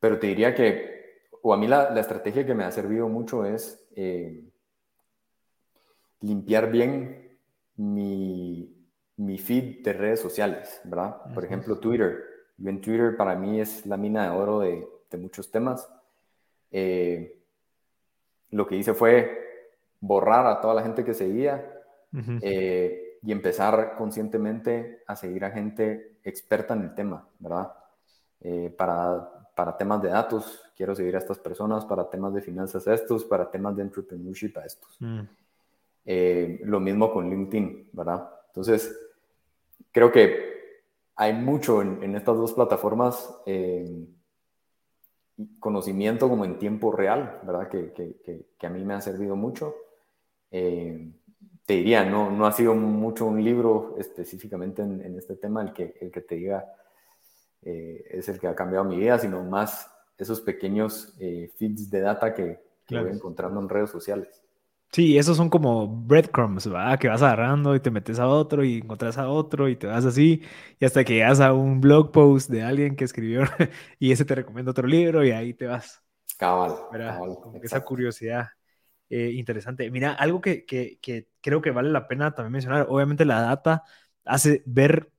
[0.00, 3.44] pero te diría que, o a mí la, la, estrategia que me ha servido mucho
[3.44, 4.42] es eh,
[6.20, 7.38] limpiar bien
[7.76, 8.74] mi,
[9.16, 11.16] mi, feed de redes sociales, ¿verdad?
[11.34, 12.24] Por ejemplo, Twitter.
[12.56, 15.88] Yo en Twitter para mí es la mina de oro de, de muchos temas.
[16.70, 17.38] Eh,
[18.50, 19.44] lo que hice fue
[20.00, 21.70] borrar a toda la gente que seguía
[22.42, 27.72] eh, y empezar conscientemente a seguir a gente experta en el tema, ¿verdad?
[28.40, 32.86] Eh, para, para temas de datos, quiero seguir a estas personas, para temas de finanzas
[32.86, 34.96] a estos, para temas de entrepreneurship a estos.
[35.00, 35.20] Mm.
[36.04, 38.28] Eh, lo mismo con LinkedIn, ¿verdad?
[38.48, 38.94] Entonces,
[39.90, 40.52] creo que
[41.16, 43.34] hay mucho en, estas dos plataformas,
[45.58, 47.68] conocimiento como en tiempo real, ¿verdad?
[47.68, 49.74] Que, que, que, a mí me ha servido mucho.
[50.50, 51.10] Eh,
[51.66, 55.94] te diría, no, no ha sido mucho un libro específicamente en, este tema el que,
[56.00, 56.66] el que te diga
[57.62, 62.00] eh, es el que ha cambiado mi vida, sino más esos pequeños eh, feeds de
[62.00, 64.42] data que, voy encontrando en redes sociales.
[64.92, 66.98] Sí, esos son como breadcrumbs, ¿verdad?
[66.98, 70.04] Que vas agarrando y te metes a otro y encuentras a otro y te vas
[70.04, 70.42] así
[70.78, 73.42] y hasta que llegas a un blog post de alguien que escribió
[73.98, 76.00] y ese te recomienda otro libro y ahí te vas.
[76.36, 76.74] Cabal.
[76.92, 78.50] cabal esa curiosidad.
[79.10, 79.90] Eh, interesante.
[79.90, 83.84] Mira, algo que, que, que, creo que vale la pena también mencionar, obviamente la data
[84.24, 85.12] hace ver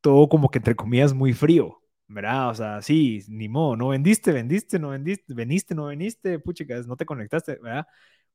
[0.00, 2.50] todo como que entre comillas muy frío, ¿verdad?
[2.50, 6.96] O sea, sí, ni modo, no vendiste, vendiste, no vendiste, veniste, no veniste, puchicas, no
[6.96, 7.86] te conectaste, ¿verdad?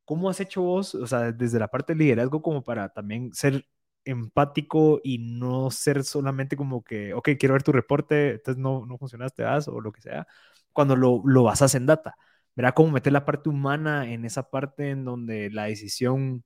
[0.06, 3.68] ¿Cómo has hecho vos, o sea, desde la parte del liderazgo como para también ser
[4.06, 8.98] empático y no ser solamente como que, ok, quiero ver tu reporte, entonces no, no
[8.98, 10.28] funcionaste, vas, o lo que sea,
[10.74, 12.16] cuando lo, lo basas en data?
[12.56, 16.44] Verá cómo meter la parte humana en esa parte en donde la decisión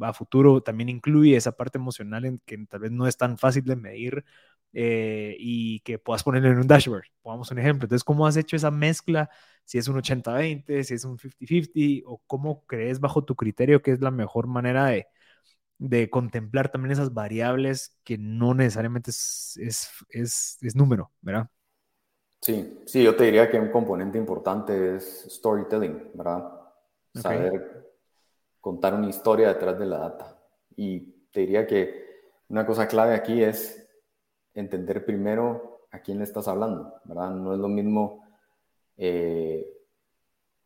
[0.00, 3.64] a futuro también incluye esa parte emocional en que tal vez no es tan fácil
[3.64, 4.24] de medir
[4.72, 7.04] eh, y que puedas ponerlo en un dashboard.
[7.22, 7.86] Pongamos un ejemplo.
[7.86, 9.30] Entonces, ¿cómo has hecho esa mezcla?
[9.64, 13.92] Si es un 80-20, si es un 50-50, o cómo crees bajo tu criterio que
[13.92, 15.06] es la mejor manera de,
[15.78, 21.50] de contemplar también esas variables que no necesariamente es, es, es, es número, ¿verdad?
[22.40, 26.52] Sí, sí, yo te diría que un componente importante es storytelling, ¿verdad?
[27.14, 27.90] Saber
[28.60, 30.38] contar una historia detrás de la data.
[30.76, 31.00] Y
[31.32, 32.06] te diría que
[32.48, 33.88] una cosa clave aquí es
[34.54, 37.30] entender primero a quién le estás hablando, ¿verdad?
[37.30, 38.24] No es lo mismo
[38.96, 39.66] eh,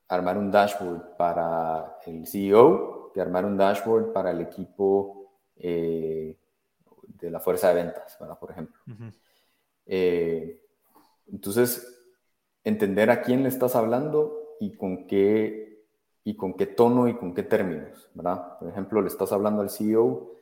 [0.09, 6.37] armar un dashboard para el CEO que armar un dashboard para el equipo eh,
[7.07, 8.39] de la fuerza de ventas, ¿verdad?
[8.39, 8.81] Por ejemplo.
[11.33, 12.05] Entonces,
[12.63, 15.85] entender a quién le estás hablando y con qué,
[16.23, 18.59] y con qué tono y con qué términos, ¿verdad?
[18.59, 20.33] Por ejemplo, le estás hablando al CEO,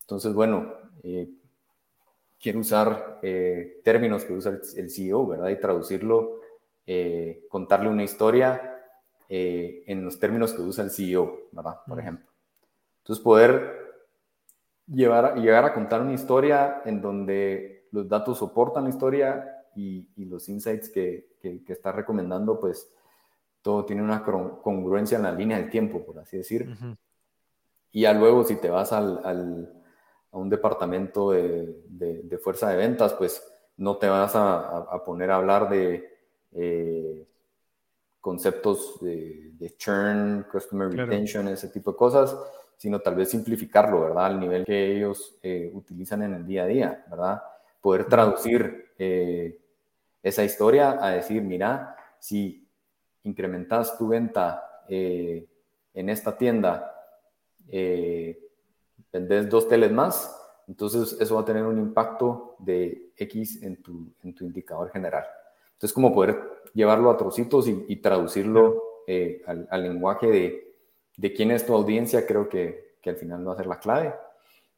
[0.00, 0.72] entonces, bueno,
[1.02, 1.28] eh,
[2.40, 5.50] quiero usar eh, términos que usa el, CEO, ¿verdad?
[5.50, 6.40] Y traducirlo,
[6.86, 8.74] eh, contarle una historia
[9.30, 11.80] en los términos que usa el CEO, ¿verdad?
[11.86, 12.26] Por ejemplo.
[13.02, 13.74] Entonces, poder
[14.86, 20.48] llevar, llegar a contar una historia en donde los datos soportan la historia y, los
[20.48, 22.90] insights que, que, está recomendando, pues
[23.62, 26.68] todo tiene una congruencia en la línea del tiempo, por así decir.
[27.92, 29.72] Y ya luego, si te vas al, al,
[30.32, 33.42] a un departamento de, de, fuerza de ventas, pues
[33.76, 36.18] no te vas a, a, poner a hablar de
[36.52, 37.26] eh,
[38.20, 42.36] conceptos de, churn, customer retention, ese tipo de cosas,
[42.76, 44.26] sino tal vez simplificarlo, ¿verdad?
[44.26, 47.42] Al nivel que ellos eh, utilizan en el día a día, ¿verdad?
[47.80, 49.58] Poder traducir eh,
[50.22, 52.68] esa historia a decir, mira, si
[53.24, 55.46] incrementas tu venta eh,
[55.94, 56.94] en esta tienda,
[57.68, 58.38] eh,
[59.12, 60.34] vendes dos teles más,
[60.66, 65.24] entonces eso va a tener un impacto de X en tu, en tu indicador general.
[65.72, 66.38] Entonces, como poder
[66.74, 70.74] llevarlo a trocitos y, traducirlo eh, al, lenguaje de,
[71.16, 74.14] de, quién es tu audiencia, creo que, que al final va a ser la clave.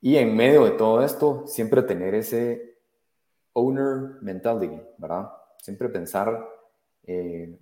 [0.01, 2.78] Y en medio de todo esto, siempre tener ese
[3.53, 5.31] owner mentality, ¿verdad?
[5.59, 6.49] Siempre pensar,
[7.05, 7.59] eh,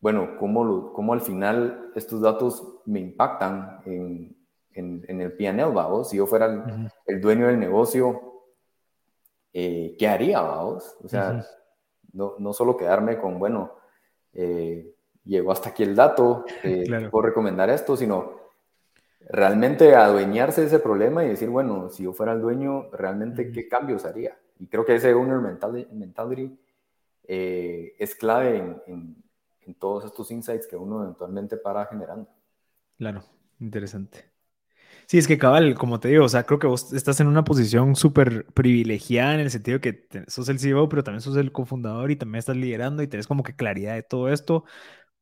[0.00, 4.36] bueno, cómo, cómo, al final estos datos me impactan en,
[4.72, 6.10] en, el PNL, vamos.
[6.10, 8.42] Si yo fuera el, dueño del negocio,
[9.52, 10.96] eh, ¿qué haría, vamos?
[11.02, 11.44] O sea,
[12.12, 13.72] no, no, solo quedarme con, bueno,
[14.32, 14.94] eh,
[15.24, 18.38] llegó hasta aquí el dato, eh, puedo recomendar esto, sino
[19.20, 23.68] realmente adueñarse de ese problema y decir, bueno, si yo fuera el dueño, realmente qué
[23.68, 24.38] cambios haría.
[24.58, 26.58] Y creo que ese owner mentality,
[27.26, 29.16] eh, es clave en,
[29.66, 32.28] en, todos estos insights que uno eventualmente para generando.
[32.96, 33.22] Claro,
[33.60, 34.30] interesante.
[35.06, 37.44] Sí, es que cabal, como te digo, o sea, creo que vos estás en una
[37.44, 42.10] posición súper privilegiada en el sentido que sos el CEO, pero también sos el cofundador
[42.10, 44.64] y también estás liderando y tenés como que claridad de todo esto,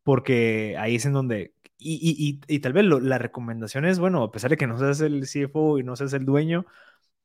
[0.03, 4.33] porque ahí es en donde, y, y, y, tal vez la recomendación es, bueno, a
[4.33, 6.67] pesar de que no seas el CFO y no seas el dueño,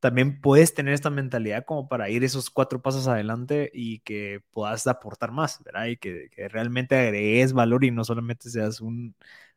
[0.01, 4.87] también puedes tener esta mentalidad como para ir esos cuatro pasos adelante y que puedas
[4.87, 5.85] aportar más, ¿verdad?
[5.87, 9.15] Y que, realmente agregues valor y no solamente seas un,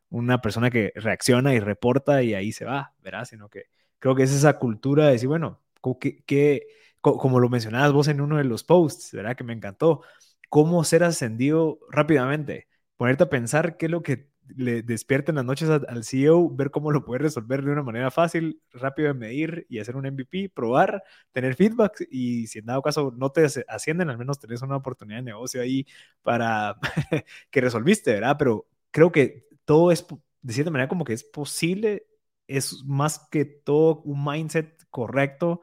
[0.09, 3.25] una persona que reacciona y reporta y ahí se va, ¿verdad?
[3.25, 3.65] Sino que
[3.99, 5.61] creo que es esa cultura de decir, bueno,
[5.99, 6.67] que,
[7.01, 9.35] como lo mencionabas vos en uno de los posts, ¿verdad?
[9.35, 10.01] Que me encantó,
[10.49, 12.67] cómo ser ascendido rápidamente,
[12.97, 16.71] ponerte a pensar qué es lo que le despierta en las noches al CEO, ver
[16.71, 20.49] cómo lo puede resolver de una manera fácil, rápido de medir y hacer un MVP,
[20.49, 24.77] probar, tener feedback y si en dado caso no te ascienden, al menos tenés una
[24.77, 25.85] oportunidad de negocio ahí
[26.21, 26.77] para
[27.51, 28.35] que resolviste, ¿verdad?
[28.37, 30.05] Pero creo que todo es,
[30.41, 32.07] de cierta manera, como que es posible,
[32.47, 35.61] es más que todo un mindset correcto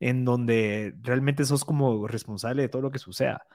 [0.00, 3.46] en donde realmente sos como responsable de todo lo que suceda.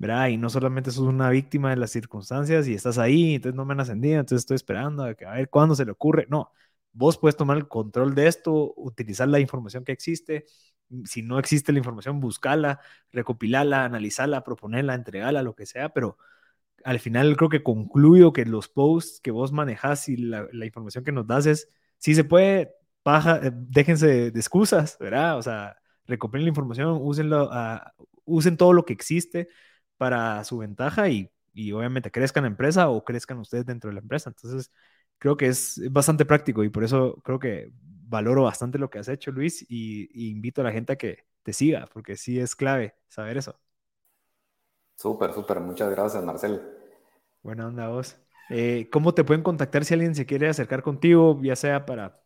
[0.00, 0.28] ¿Verdad?
[0.28, 3.74] Y no solamente sos una víctima de las circunstancias y estás ahí, entonces no me
[3.74, 6.26] han ascendido, entonces estoy esperando a, ver cuándo se le ocurre.
[6.30, 6.52] No,
[6.92, 10.46] vos puedes tomar el control de esto, utilizar la información que existe.
[11.04, 12.80] Si no existe la información, buscarla,
[13.12, 16.16] recopilarla, analizarla, proponerla, entregarla, lo que sea, pero
[16.84, 21.12] al final creo que concluyo que los posts que vos manejas y la, información que
[21.12, 25.38] nos das es, si se puede, paja, eh, déjense de, excusas, ¿verdad?
[25.38, 25.76] O sea,
[26.06, 27.50] recopilen la información, úsenlo,
[28.24, 29.48] usen todo lo que existe,
[30.00, 34.00] para su ventaja y, y obviamente crezcan la empresa o crezcan ustedes dentro de la
[34.00, 34.30] empresa.
[34.30, 34.72] Entonces,
[35.18, 37.70] creo que es bastante práctico y por eso creo que
[38.08, 41.52] valoro bastante lo que has hecho, Luis, y, invito a la gente a que te
[41.52, 43.60] siga, porque sí es clave saber eso.
[44.96, 45.60] Súper, súper.
[45.60, 46.62] Muchas gracias, Marcel.
[47.42, 48.16] Buena onda vos.
[48.48, 52.22] Eh, ¿Cómo te pueden contactar si alguien se quiere acercar contigo, ya sea para,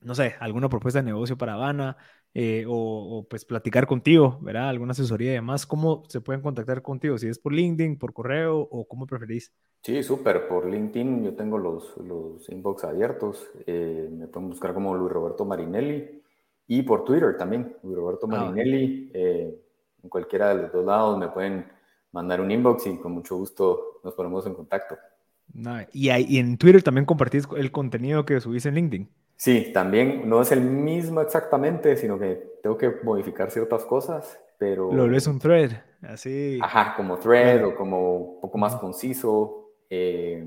[0.00, 1.96] no sé, alguna propuesta de negocio para Habana,
[2.34, 4.70] eh, o, pues platicar contigo, ¿verdad?
[4.70, 7.18] Alguna asesoría y demás, ¿cómo se pueden contactar contigo?
[7.18, 9.52] Si es por LinkedIn, por correo o cómo preferís.
[9.82, 10.48] Sí, súper.
[10.48, 13.50] Por LinkedIn yo tengo los, los inbox abiertos.
[13.66, 16.22] Eh, me pueden buscar como Luis Roberto Marinelli.
[16.68, 19.10] Y por Twitter también, Luis Roberto ah, Marinelli.
[19.12, 19.54] Eh,
[20.02, 21.66] en cualquiera de los dos lados me pueden
[22.12, 24.96] mandar un inbox y con mucho gusto nos ponemos en contacto.
[25.92, 29.08] y, y en Twitter también compartís el contenido que subís en LinkedIn.
[29.36, 34.92] Sí, también no es el mismo exactamente, sino que tengo que modificar ciertas cosas, pero...
[34.92, 35.72] Lo es un thread,
[36.02, 36.58] así.
[36.62, 40.46] Ajá, como thread o como un poco más conciso, eh,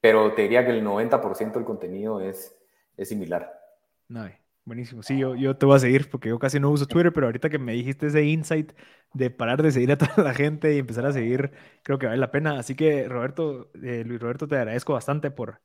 [0.00, 2.58] pero te diría que el 90% del contenido es,
[2.96, 3.52] es similar.
[4.08, 4.28] No,
[4.64, 5.02] buenísimo.
[5.02, 7.48] Sí, yo, yo te voy a seguir porque yo casi no uso Twitter, pero ahorita
[7.50, 8.72] que me dijiste ese insight
[9.12, 11.52] de parar de seguir a toda la gente y empezar a seguir,
[11.82, 12.58] creo que vale la pena.
[12.58, 15.60] Así que, Roberto, eh, Luis Roberto, te agradezco bastante por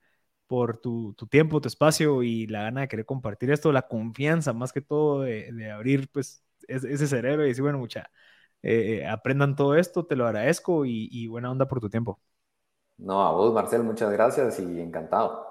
[0.49, 4.73] por tu, tiempo, tu espacio y la gana de querer compartir esto, la confianza más
[4.73, 8.09] que todo de, abrir pues ese cerebro y decir, bueno, mucha,
[8.63, 12.19] eh, eh, aprendan todo esto, te lo agradezco y, y buena onda por tu tiempo.
[12.97, 15.45] No, a vos, Marcel, muchas gracias y encantado.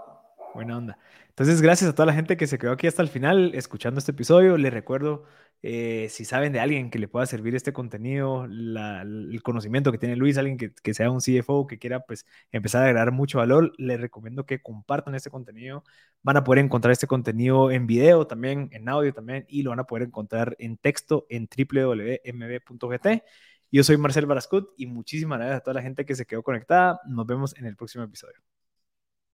[0.52, 0.98] Buena onda.
[1.38, 4.10] Entonces, gracias a toda la gente que se quedó aquí hasta el final escuchando este
[4.10, 4.56] episodio.
[4.56, 5.22] Les recuerdo,
[5.62, 10.16] eh, si saben de alguien que le pueda servir este contenido, el conocimiento que tiene
[10.16, 14.00] Luis, alguien que, sea un CFO, que quiera pues empezar a agregar mucho valor, les
[14.00, 15.84] recomiendo que compartan este contenido.
[16.24, 19.78] Van a poder encontrar este contenido en video también, en audio también, y lo van
[19.78, 23.22] a poder encontrar en texto en www.mb.gt.
[23.70, 27.00] Yo soy Marcel Barascut y muchísimas gracias a toda la gente que se quedó conectada.
[27.06, 28.57] Nos vemos en el próximo episodio.